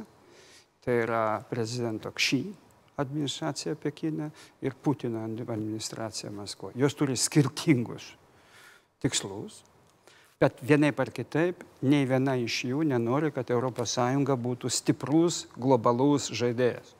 tai 0.85 1.01
yra 1.03 1.25
prezidento 1.51 2.13
Kšy 2.15 2.43
administracija 2.97 3.75
Pekine 3.75 4.31
ir 4.63 4.75
Putino 4.83 5.25
administracija 5.25 6.31
Maskvoje. 6.31 6.79
Jos 6.79 6.95
turi 6.95 7.17
skirtingus 7.17 8.13
tikslus, 9.03 9.63
bet 10.41 10.63
vienaip 10.63 11.01
ar 11.01 11.11
kitaip, 11.11 11.65
nei 11.83 12.07
viena 12.09 12.37
iš 12.41 12.65
jų 12.71 12.85
nenori, 12.89 13.33
kad 13.35 13.51
ES 13.51 13.97
būtų 14.47 14.71
stiprus 14.71 15.47
globalus 15.57 16.31
žaidėjas. 16.31 16.95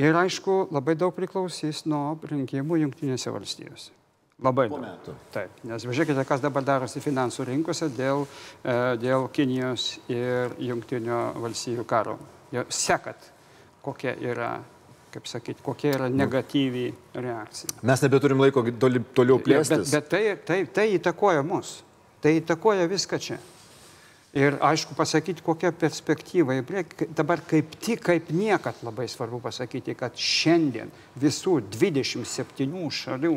Ir 0.00 0.16
aišku, 0.16 0.68
labai 0.72 0.94
daug 0.96 1.12
priklausys 1.14 1.84
nuo 1.84 2.18
rinkimų 2.24 2.80
Junktinėse 2.80 3.30
valstijose. 3.30 3.92
Labai 4.42 4.66
Po 4.72 4.80
metų. 4.82 5.14
Taip, 5.34 5.60
nes 5.68 5.84
žiūrėkite, 5.86 6.24
kas 6.26 6.42
dabar 6.42 6.64
darosi 6.66 7.02
finansų 7.02 7.46
rinkose 7.46 7.88
dėl, 7.94 8.24
e, 8.64 8.74
dėl 8.98 9.28
Kinijos 9.34 10.00
ir 10.10 10.56
Junktinio 10.58 11.20
valstybių 11.42 11.84
karo. 11.86 12.18
Sekat, 12.68 13.30
kokia 13.84 14.16
yra, 14.18 14.50
kaip 15.14 15.30
sakyti, 15.30 15.62
kokia 15.64 15.94
yra 15.94 16.10
negatyvi 16.12 16.88
reakcija. 17.14 17.78
Mes 17.86 18.02
nebeturim 18.04 18.42
laiko 18.42 18.64
toli, 18.82 19.00
toliau 19.14 19.38
Bet, 19.38 19.46
plėstis. 19.46 19.94
bet 19.94 20.10
tai, 20.10 20.22
tai, 20.44 20.60
tai 20.66 20.88
įtakoja 20.98 21.46
mus. 21.46 21.80
Tai 22.22 22.34
įtakoja 22.38 22.86
viską 22.90 23.18
čia. 23.22 23.38
Ir 24.32 24.54
aišku, 24.64 24.94
pasakyti, 24.96 25.42
kokia 25.44 25.74
perspektyva 25.76 26.54
į 26.56 26.62
priekį. 26.64 27.08
Dabar 27.12 27.42
kaip 27.44 27.74
tik, 27.84 28.00
kaip 28.06 28.30
niekad 28.32 28.78
labai 28.82 29.04
svarbu 29.12 29.42
pasakyti, 29.44 29.92
kad 29.98 30.16
šiandien 30.16 30.88
visų 31.20 31.58
27 31.74 32.88
šalių, 32.88 33.34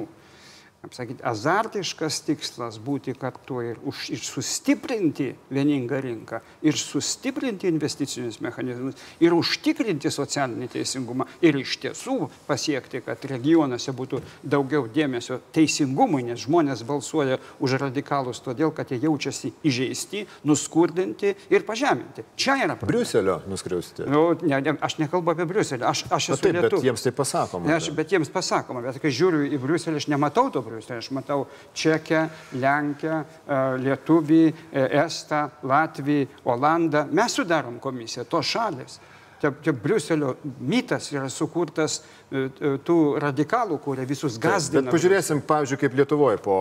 kaip 0.86 0.94
sakyti, 0.94 1.24
azartiškas 1.26 2.20
tikslas 2.28 2.78
būti 2.84 3.16
kartu 3.18 3.62
ir, 3.66 3.80
už, 3.90 4.10
ir 4.14 4.22
sustiprinti 4.22 5.32
vieningą 5.54 6.00
rinką, 6.04 6.40
ir 6.66 6.78
sustiprinti 6.78 7.70
investicinius 7.72 8.38
mechanizmus, 8.44 9.00
ir 9.24 9.34
užtikrinti 9.34 10.12
socialinį 10.14 10.70
teisingumą, 10.76 11.26
ir 11.42 11.58
iš 11.58 11.78
tiesų 11.82 12.30
pasiekti, 12.46 13.02
kad 13.06 13.26
regionuose 13.30 13.94
būtų 13.96 14.22
daugiau 14.44 14.86
dėmesio 14.92 15.40
teisingumui, 15.56 16.22
nes 16.28 16.44
žmonės 16.46 16.86
balsuoja 16.86 17.40
už 17.60 17.78
radikalus 17.82 18.44
todėl, 18.46 18.74
kad 18.76 18.94
jie 18.94 19.02
jaučiasi 19.08 19.54
įžeisti, 19.66 20.26
nuskurdinti 20.46 21.34
ir 21.50 21.66
pažeminti. 21.66 22.28
Čia 22.38 22.60
yra 22.62 22.78
problema. 22.78 22.92
Briuselio 22.94 23.40
nuskriausti. 23.50 24.06
Nu, 24.12 24.28
ne, 24.46 24.62
ne, 24.62 24.76
aš 24.86 25.00
nekalbu 25.02 25.34
apie 25.34 25.50
Briuselį, 25.50 25.88
aš, 25.90 26.06
aš 26.12 26.30
Na 26.30 26.38
esu 26.38 26.46
taip, 26.46 26.54
bet 26.60 26.70
lietuvis. 26.70 26.88
jiems 26.92 27.08
tai 27.08 27.16
pasakoma. 27.16 27.70
Ne, 27.72 27.80
aš, 27.80 27.90
bet 27.98 28.14
jiems 28.14 28.32
pasakoma, 28.34 28.86
bet 28.86 29.02
kai 29.02 29.14
žiūriu 29.14 29.50
į 29.50 29.62
Briuselį, 29.66 30.04
aš 30.04 30.10
nematau 30.14 30.48
to 30.54 30.62
Briuselio, 30.62 30.75
aš 30.80 31.10
matau 31.16 31.46
Čekę, 31.74 32.28
Lenkę, 32.62 33.16
e, 33.16 33.60
Lietuvį, 33.84 34.44
e, 34.72 34.86
Estą, 35.06 35.46
Latvį, 35.64 36.22
Olandą. 36.46 37.06
Mes 37.12 37.36
sudarom 37.36 37.80
komisiją, 37.80 38.26
tos 38.30 38.46
šalis. 38.46 39.00
Čia, 39.42 39.52
čia 39.62 39.74
Briuselio 39.76 40.36
mitas 40.64 41.12
yra 41.12 41.28
sukurtas 41.30 42.00
e, 42.32 42.48
tų 42.88 42.98
radikalų, 43.22 43.82
kurie 43.84 44.06
visus 44.08 44.40
Bet 44.40 44.48
gazdina. 44.50 44.92
pažiūrėsim, 44.92 45.44
pavyzdžiui, 45.46 45.82
kaip 45.84 46.00
Lietuvoje 46.00 46.40
po, 46.42 46.58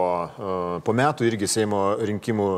po 0.85 0.93
metų 0.93 1.29
irgi 1.31 1.49
Seimo 1.49 1.95
rinkimų 2.03 2.51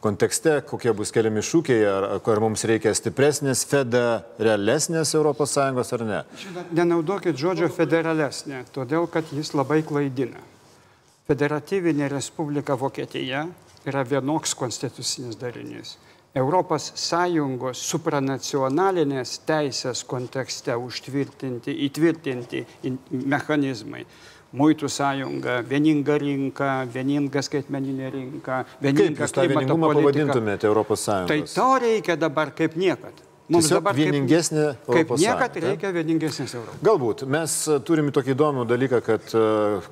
kontekste, 0.00 0.60
kokie 0.66 0.92
bus 0.94 1.10
keliami 1.14 1.42
šūkiai, 1.44 1.82
ar, 1.90 2.06
ar 2.18 2.42
mums 2.42 2.64
reikia 2.68 2.92
stipresnės, 2.94 3.64
federalesnės 3.68 5.14
ES 5.18 5.92
ar 5.96 6.04
ne. 6.06 6.20
Nenaudokit 6.70 7.38
žodžio 7.38 7.70
federalesnė, 7.74 8.64
todėl 8.74 9.08
kad 9.10 9.32
jis 9.34 9.54
labai 9.58 9.82
klaidina. 9.86 10.42
Federatyvinė 11.28 12.06
Respublika 12.08 12.72
Vokietija 12.80 13.42
yra 13.84 14.00
vienoks 14.08 14.54
konstitucinis 14.56 15.36
darinys. 15.36 15.90
Europos 16.32 16.86
Sąjungos 16.96 17.82
supranacionalinės 17.90 19.34
teisės 19.48 20.06
kontekste 20.08 20.72
užtvirtinti, 20.80 21.74
įtvirtinti 21.88 22.62
in- 22.88 22.96
mechanizmai. 23.34 24.06
Muitų 24.56 24.88
sąjunga, 24.88 25.58
vieninga 25.68 26.16
rinka, 26.22 26.70
vieninga 26.94 27.42
skaitmeninė 27.44 28.08
rinka, 28.14 28.62
Kaip 28.64 28.80
vieninga 28.88 29.26
jūs 29.26 29.34
tą 29.36 29.44
klimato 29.44 29.60
vieningumą 29.66 29.92
politika. 29.92 30.32
pavadintumėte 30.32 30.72
ES? 30.72 31.04
Tai 31.28 31.40
to 31.54 31.68
reikia 31.84 32.16
dabar 32.16 32.54
kaip 32.56 32.76
niekad. 32.80 33.12
Mums 33.48 33.64
Tiesiog 33.64 33.78
dabar 33.80 33.94
kaip- 33.96 34.10
vieningesnė 34.12 34.64
Kaip 34.84 34.92
Europos 34.92 35.20
niekad 35.22 35.54
Sąjunga, 35.54 35.68
reikia 35.70 35.90
vieningesnės 35.94 36.50
Europos. 36.58 36.80
Galbūt. 36.84 37.22
Mes 37.32 37.52
turime 37.88 38.12
tokį 38.12 38.34
įdomų 38.34 38.64
dalyką, 38.68 38.98
kad 39.06 39.30
e, 39.32 39.44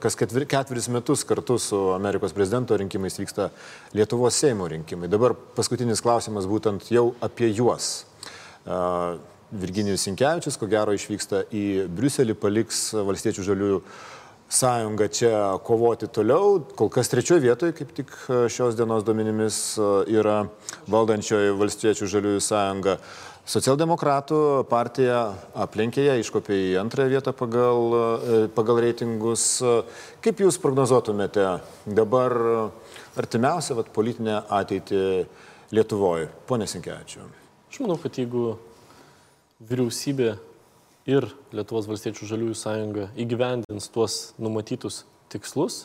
kas 0.02 0.16
ketveris 0.20 0.88
metus 0.92 1.24
kartu 1.24 1.56
su 1.58 1.78
Amerikos 1.94 2.34
prezidento 2.36 2.76
rinkimais 2.76 3.16
vyksta 3.16 3.48
Lietuvos 3.96 4.36
Seimo 4.36 4.68
rinkimai. 4.68 5.08
Dabar 5.08 5.32
paskutinis 5.56 6.04
klausimas 6.04 6.44
būtent 6.44 6.90
jau 6.92 7.14
apie 7.24 7.48
juos. 7.48 8.04
E, 8.66 9.16
Virginijus 9.56 10.04
Sinkevičius, 10.04 10.58
ko 10.60 10.66
gero, 10.68 10.92
išvyksta 10.92 11.46
į 11.54 11.86
Briuselį, 11.96 12.34
paliks 12.36 12.90
Valstiečių 12.92 13.44
žaliųjų 13.46 13.80
sąjungą 14.52 15.06
čia 15.10 15.30
kovoti 15.64 16.06
toliau. 16.12 16.60
Kol 16.76 16.90
kas 16.92 17.08
trečioje 17.10 17.40
vietoje, 17.42 17.72
kaip 17.78 17.94
tik 17.96 18.12
e, 18.28 18.42
šios 18.52 18.76
dienos 18.76 19.06
duomenimis, 19.06 19.62
yra 20.12 20.42
valdančioji 20.92 21.56
Valstiečių 21.56 22.10
žaliųjų 22.18 22.44
sąjunga. 22.50 22.98
Socialdemokratų 23.46 24.66
partija 24.66 25.20
aplenkė 25.54 26.02
ją, 26.08 26.14
iškopė 26.18 26.56
į 26.64 26.70
antrąją 26.80 27.12
vietą 27.12 27.30
pagal, 27.30 27.92
e, 27.94 28.38
pagal 28.50 28.80
reitingus. 28.82 29.44
Kaip 30.24 30.40
Jūs 30.42 30.58
prognozuotumėte 30.58 31.44
dabar 31.86 32.34
artimiausią 33.14 33.76
vat, 33.78 33.92
politinę 33.94 34.40
ateitį 34.50 35.02
Lietuvoje? 35.70 36.26
Pone 36.50 36.66
Sinkevičiu. 36.66 37.22
Aš 37.70 37.78
manau, 37.84 37.94
kad 38.02 38.18
jeigu 38.18 38.56
vyriausybė 39.62 40.32
ir 41.06 41.28
Lietuvos 41.54 41.86
valstiečių 41.86 42.26
žaliųjų 42.26 42.56
sąjunga 42.58 43.06
įgyvendins 43.14 43.86
tuos 43.94 44.34
numatytus 44.42 45.04
tikslus, 45.30 45.84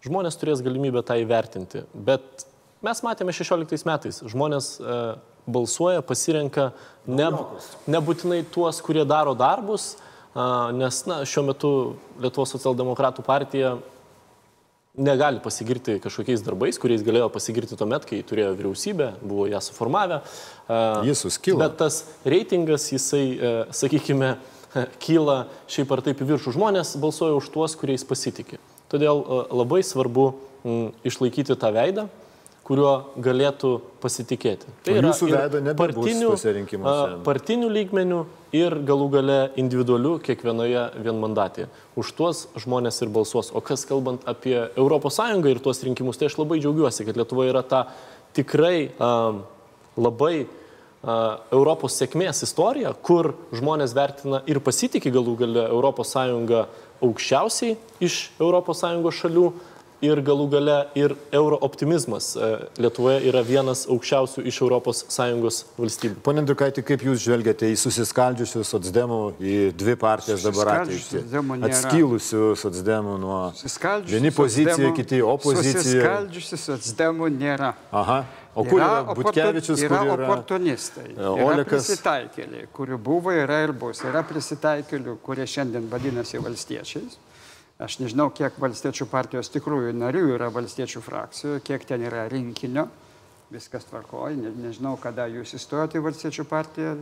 žmonės 0.00 0.40
turės 0.40 0.64
galimybę 0.64 1.04
tą 1.04 1.18
įvertinti. 1.20 1.84
Bet 1.92 2.46
mes 2.80 3.04
matėme 3.04 3.36
16 3.36 3.84
metais, 3.84 4.22
žmonės 4.32 4.78
e, 4.80 4.96
balsuoja, 5.46 6.02
pasirenka 6.06 6.70
ne, 7.06 7.30
nebūtinai 7.90 8.42
tuos, 8.52 8.80
kurie 8.84 9.04
daro 9.08 9.34
darbus, 9.38 9.96
nes 10.78 11.00
na, 11.08 11.22
šiuo 11.28 11.46
metu 11.50 11.72
Lietuvos 12.22 12.54
socialdemokratų 12.54 13.24
partija 13.26 13.74
negali 14.92 15.40
pasigirti 15.40 15.98
kažkokiais 16.04 16.44
darbais, 16.44 16.78
kuriais 16.80 17.04
galėjo 17.04 17.28
pasigirti 17.32 17.76
tuomet, 17.80 18.04
kai 18.08 18.20
turėjo 18.28 18.52
vyriausybę, 18.58 19.08
buvo 19.24 19.46
ją 19.48 19.60
suformavę. 19.64 20.20
Jis 21.08 21.24
suskilo. 21.24 21.60
Bet 21.62 21.78
tas 21.80 22.02
reitingas, 22.28 22.90
jisai, 22.92 23.24
e, 23.32 23.52
sakykime, 23.72 24.34
kyla 25.04 25.46
šiaip 25.72 25.92
ar 25.96 26.04
taip 26.04 26.20
į 26.20 26.28
viršų. 26.32 26.54
Žmonės 26.56 26.94
balsuoja 27.00 27.36
už 27.40 27.48
tuos, 27.54 27.76
kuriais 27.80 28.04
pasitikė. 28.08 28.60
Todėl 28.92 29.24
e, 29.24 29.40
labai 29.62 29.80
svarbu 29.84 30.32
išlaikyti 31.08 31.56
tą 31.58 31.72
veidą, 31.74 32.06
kuriuo 32.66 32.92
galėtų 33.22 33.72
pasitikėti. 34.02 34.70
Tai 34.86 34.94
O 34.94 35.02
jūsų 35.08 35.28
ir 35.28 35.34
veido 35.34 35.60
nebebus 35.66 36.20
tuose 36.20 36.54
rinkimuose. 36.54 37.16
a, 37.16 37.18
partinių 37.26 37.68
lygmenių 37.74 38.20
ir 38.54 38.76
galų 38.86 39.08
gale 39.16 39.38
individualių 39.58 40.14
kiekvienoje 40.22 40.84
vienmandatėje. 41.02 41.68
Už 41.98 42.12
tuos 42.18 42.46
žmonės 42.62 43.02
ir 43.02 43.10
balsuos. 43.12 43.50
O 43.54 43.60
kas 43.64 43.84
kalbant 43.88 44.22
apie 44.30 44.56
ES 44.76 45.18
ir 45.50 45.62
tuos 45.64 45.82
rinkimus, 45.82 46.18
tai 46.18 46.30
aš 46.30 46.38
labai 46.38 46.60
džiaugiuosi, 46.60 47.04
kad 47.04 47.16
Lietuva 47.16 47.48
yra 47.50 47.62
ta 47.62 47.86
tikrai 48.32 48.92
a, 48.98 49.34
labai 49.96 50.46
a, 51.02 51.40
Europos 51.50 51.98
sėkmės 51.98 52.44
istorija, 52.46 52.94
kur 52.94 53.34
žmonės 53.52 53.94
vertina 53.94 54.42
ir 54.46 54.60
pasitikė 54.60 55.10
galų 55.10 55.36
gale 55.42 55.66
ES 55.66 56.16
aukščiausiai 57.02 57.76
iš 58.00 58.30
ES 58.38 59.16
šalių 59.18 59.46
ir 60.02 60.20
galų 60.26 60.48
gale 60.52 60.76
ir 60.98 61.14
euro 61.34 61.58
optimizmas 61.62 62.32
e, 62.36 62.48
Lietuvoje 62.82 63.20
yra 63.30 63.42
vienas 63.46 63.84
aukščiausių 63.90 64.44
iš 64.50 64.58
ES 64.66 65.58
valstybių. 65.78 66.18
Pone 66.26 66.42
Andriukaitį, 66.42 66.84
kaip 66.88 67.04
Jūs 67.06 67.22
žvelgiate 67.22 67.70
į 67.70 67.78
susiskaldžiusius 67.80 68.72
socdemų, 68.74 69.20
į 69.38 69.56
dvi 69.78 69.96
partijas 70.00 70.44
dabar 70.46 70.72
ateitį? 70.82 71.22
Atskilusių 71.70 72.52
socdemų 72.58 73.16
nuo... 73.22 73.40
Vieni 74.10 74.34
pozicija, 74.34 74.92
kiti 74.96 75.22
opozicija. 75.22 75.80
Susiskaldžiusių 75.80 76.60
socdemų 76.66 77.32
nėra. 77.38 77.72
Aha. 77.94 78.22
O 78.52 78.66
kur 78.68 78.82
yra 78.82 78.98
oportu- 79.00 79.22
Butkevičius, 79.30 79.80
yra 79.86 80.02
yra... 80.04 80.26
oportunistai. 80.26 81.06
E, 81.16 81.28
Yra 81.40 81.64
prisitaikėliai, 81.64 82.66
kurių 82.76 82.98
buvo, 83.00 83.32
yra 83.32 83.62
ir 83.64 83.72
bus. 83.72 84.02
Yra 84.04 84.20
prisitaikėlių, 84.28 85.14
kurie 85.24 85.46
šiandien 85.48 85.86
vadinasi 85.88 86.42
valstiečiais. 86.42 87.16
Aš 87.82 87.96
nežinau, 87.98 88.28
kiek 88.30 88.54
valstiečių 88.62 89.08
partijos 89.10 89.48
tikrųjų 89.50 89.90
narių 89.96 90.36
yra 90.36 90.46
valstiečių 90.54 91.00
frakcijoje, 91.02 91.60
kiek 91.66 91.82
ten 91.88 92.02
yra 92.06 92.28
rinkinio. 92.30 92.84
Viskas 93.52 93.84
tvarkoja, 93.88 94.36
ne, 94.38 94.50
nežinau, 94.68 94.94
kada 95.02 95.26
jūs 95.28 95.54
įstojote 95.58 95.98
į 95.98 96.04
valstiečių 96.06 96.44
partiją. 96.48 96.92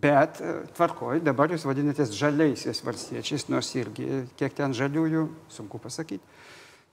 Bet 0.00 0.40
e, 0.40 0.42
tvarkoj, 0.78 1.20
dabar 1.26 1.50
jūs 1.50 1.66
vadinatės 1.66 2.14
žaliaisiais 2.16 2.84
valstiečiais, 2.86 3.48
nors 3.50 3.74
irgi 3.76 4.06
kiek 4.38 4.52
ten 4.56 4.70
žaliųjų, 4.76 5.28
sunku 5.52 5.78
pasakyti. 5.82 6.24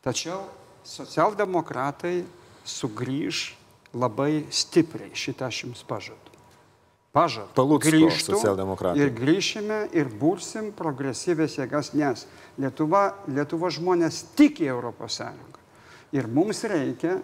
Tačiau 0.04 0.40
socialdemokratai 0.88 2.26
sugrįž 2.68 3.67
labai 3.98 4.46
stipriai, 4.54 5.14
šitą 5.18 5.50
aš 5.50 5.64
jums 5.66 5.84
pažadu. 5.88 6.34
Pažadu. 7.16 7.66
Grįžtu 7.82 8.36
socialdemokratai. 8.36 9.02
Ir 9.02 9.14
grįšime 9.16 9.80
ir 9.98 10.12
būsim 10.22 10.70
progresyvės 10.78 11.58
jėgas, 11.58 11.94
nes 11.98 12.28
Lietuva, 12.62 13.24
Lietuva 13.32 13.72
žmonės 13.74 14.22
tiki 14.38 14.68
Europos 14.70 15.18
Sąjungą. 15.18 15.64
Ir 16.14 16.30
mums 16.30 16.62
reikia 16.70 17.18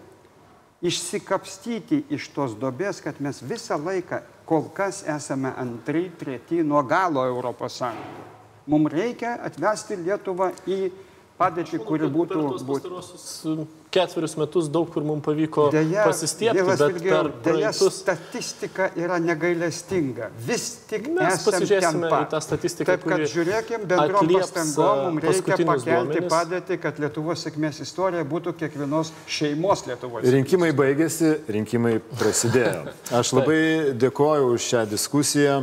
išsikapstyti 0.84 2.02
iš 2.12 2.28
tos 2.34 2.56
dobės, 2.60 3.00
kad 3.04 3.20
mes 3.22 3.40
visą 3.44 3.78
laiką 3.80 4.20
kol 4.48 4.66
kas 4.74 5.04
esame 5.08 5.54
antrai, 5.56 6.08
treti 6.18 6.60
nuo 6.66 6.82
galo 6.82 7.24
Europos 7.24 7.78
Sąjungoje. 7.80 8.30
Mums 8.66 8.92
reikia 8.92 9.36
atvesti 9.44 9.96
Lietuvą 10.00 10.50
į 10.66 10.80
padėtį, 11.40 11.80
kuri 11.86 12.10
būtų... 12.10 12.40
Per 12.40 12.52
tuos 12.52 12.68
pastarosius 12.68 13.66
ketverius 13.94 14.34
metus 14.40 14.68
daug 14.72 14.88
kur 14.90 15.04
mums 15.06 15.22
pavyko 15.24 15.68
Deja, 15.72 16.04
pasistiepti, 16.08 16.58
mielas 16.58 16.80
bet 16.80 16.94
Virgilijau, 16.94 17.18
per 17.22 17.30
deja, 17.44 17.70
praeitus... 17.70 17.98
statistika 18.02 18.88
yra 18.98 19.20
negailestinga. 19.22 20.30
Vis 20.48 20.66
tik 20.90 21.06
Mes 21.14 21.46
pasižiūrėsime 21.46 22.10
į 22.10 22.28
tą 22.32 22.40
statistiką, 22.44 22.96
Taip, 22.96 23.06
kad 23.12 23.24
žiūrėkim 23.34 23.86
bendrom 23.90 24.30
pastangom, 24.34 25.02
mums 25.06 25.26
reikia 25.26 25.44
paskutinius 25.44 25.86
pakelti 25.86 26.18
duomenis. 26.18 26.30
padėtį, 26.34 26.80
kad 26.82 27.02
Lietuvos 27.04 27.46
sėkmės 27.46 27.82
istorija 27.86 28.26
būtų 28.34 28.56
kiekvienos 28.62 29.12
šeimos 29.38 29.86
Lietuvos. 29.90 30.26
Rinkimai 30.36 30.72
baigėsi, 30.76 31.36
rinkimai 31.58 31.98
prasidėjo. 32.18 32.94
Aš 33.20 33.34
labai 33.38 33.60
dėkoju 34.00 34.54
už 34.56 34.70
šią 34.72 34.86
diskusiją 34.90 35.60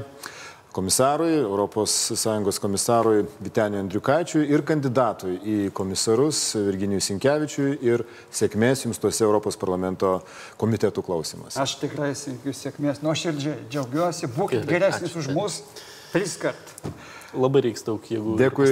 komisarui, 0.72 1.34
ES 1.42 2.60
komisarui 2.60 3.26
Viteniu 3.40 3.80
Andriukaičiui 3.82 4.48
ir 4.52 4.64
kandidatui 4.68 5.36
į 5.44 5.58
komisarus 5.76 6.40
Virginijui 6.56 7.04
Sinkevičiui 7.04 7.76
ir 7.86 8.06
sėkmės 8.32 8.86
jums 8.86 9.02
tuose 9.02 9.26
Europos 9.26 9.60
parlamento 9.60 10.20
komitetų 10.62 11.04
klausimas. 11.06 11.60
Aš 11.60 11.78
tikrai 11.84 12.14
sėkiu 12.18 12.56
sėkmės, 12.56 13.04
nuoširdžiai 13.06 13.68
džiaugiuosi, 13.72 14.32
būkit 14.38 14.66
Gerai, 14.66 14.80
geresnis 14.80 15.12
ačiū. 15.12 15.24
už 15.26 15.32
mus 15.36 15.62
tris 16.12 16.38
kart. 16.40 16.76
Labai 17.36 17.68
reiks 17.68 17.84
daug 17.88 18.04
jėgų 18.04 18.38
Dėkui. 18.40 18.72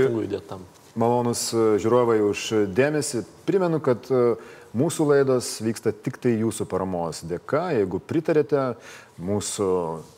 Malonus 0.99 1.49
e, 1.53 1.65
žiūrovai 1.79 2.17
už 2.25 2.45
dėmesį. 2.75 3.21
Primenu, 3.47 3.79
kad 3.83 4.09
e, 4.11 4.33
mūsų 4.78 5.07
laidos 5.11 5.53
vyksta 5.65 5.93
tik 5.93 6.20
tai 6.22 6.36
jūsų 6.39 6.67
paramos 6.70 7.24
dėka. 7.28 7.70
Jeigu 7.78 8.01
pritarėte 8.01 8.74
mūsų 9.22 9.70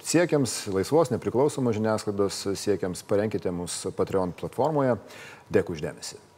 siekiams, 0.07 0.57
laisvos, 0.73 1.13
nepriklausomos 1.13 1.77
žiniasklaidos 1.77 2.43
siekiams, 2.59 3.05
parenkite 3.07 3.53
mūsų 3.55 3.93
Patreon 3.97 4.35
platformoje. 4.37 4.97
Dėkui 5.51 5.77
uždėmesį. 5.77 6.30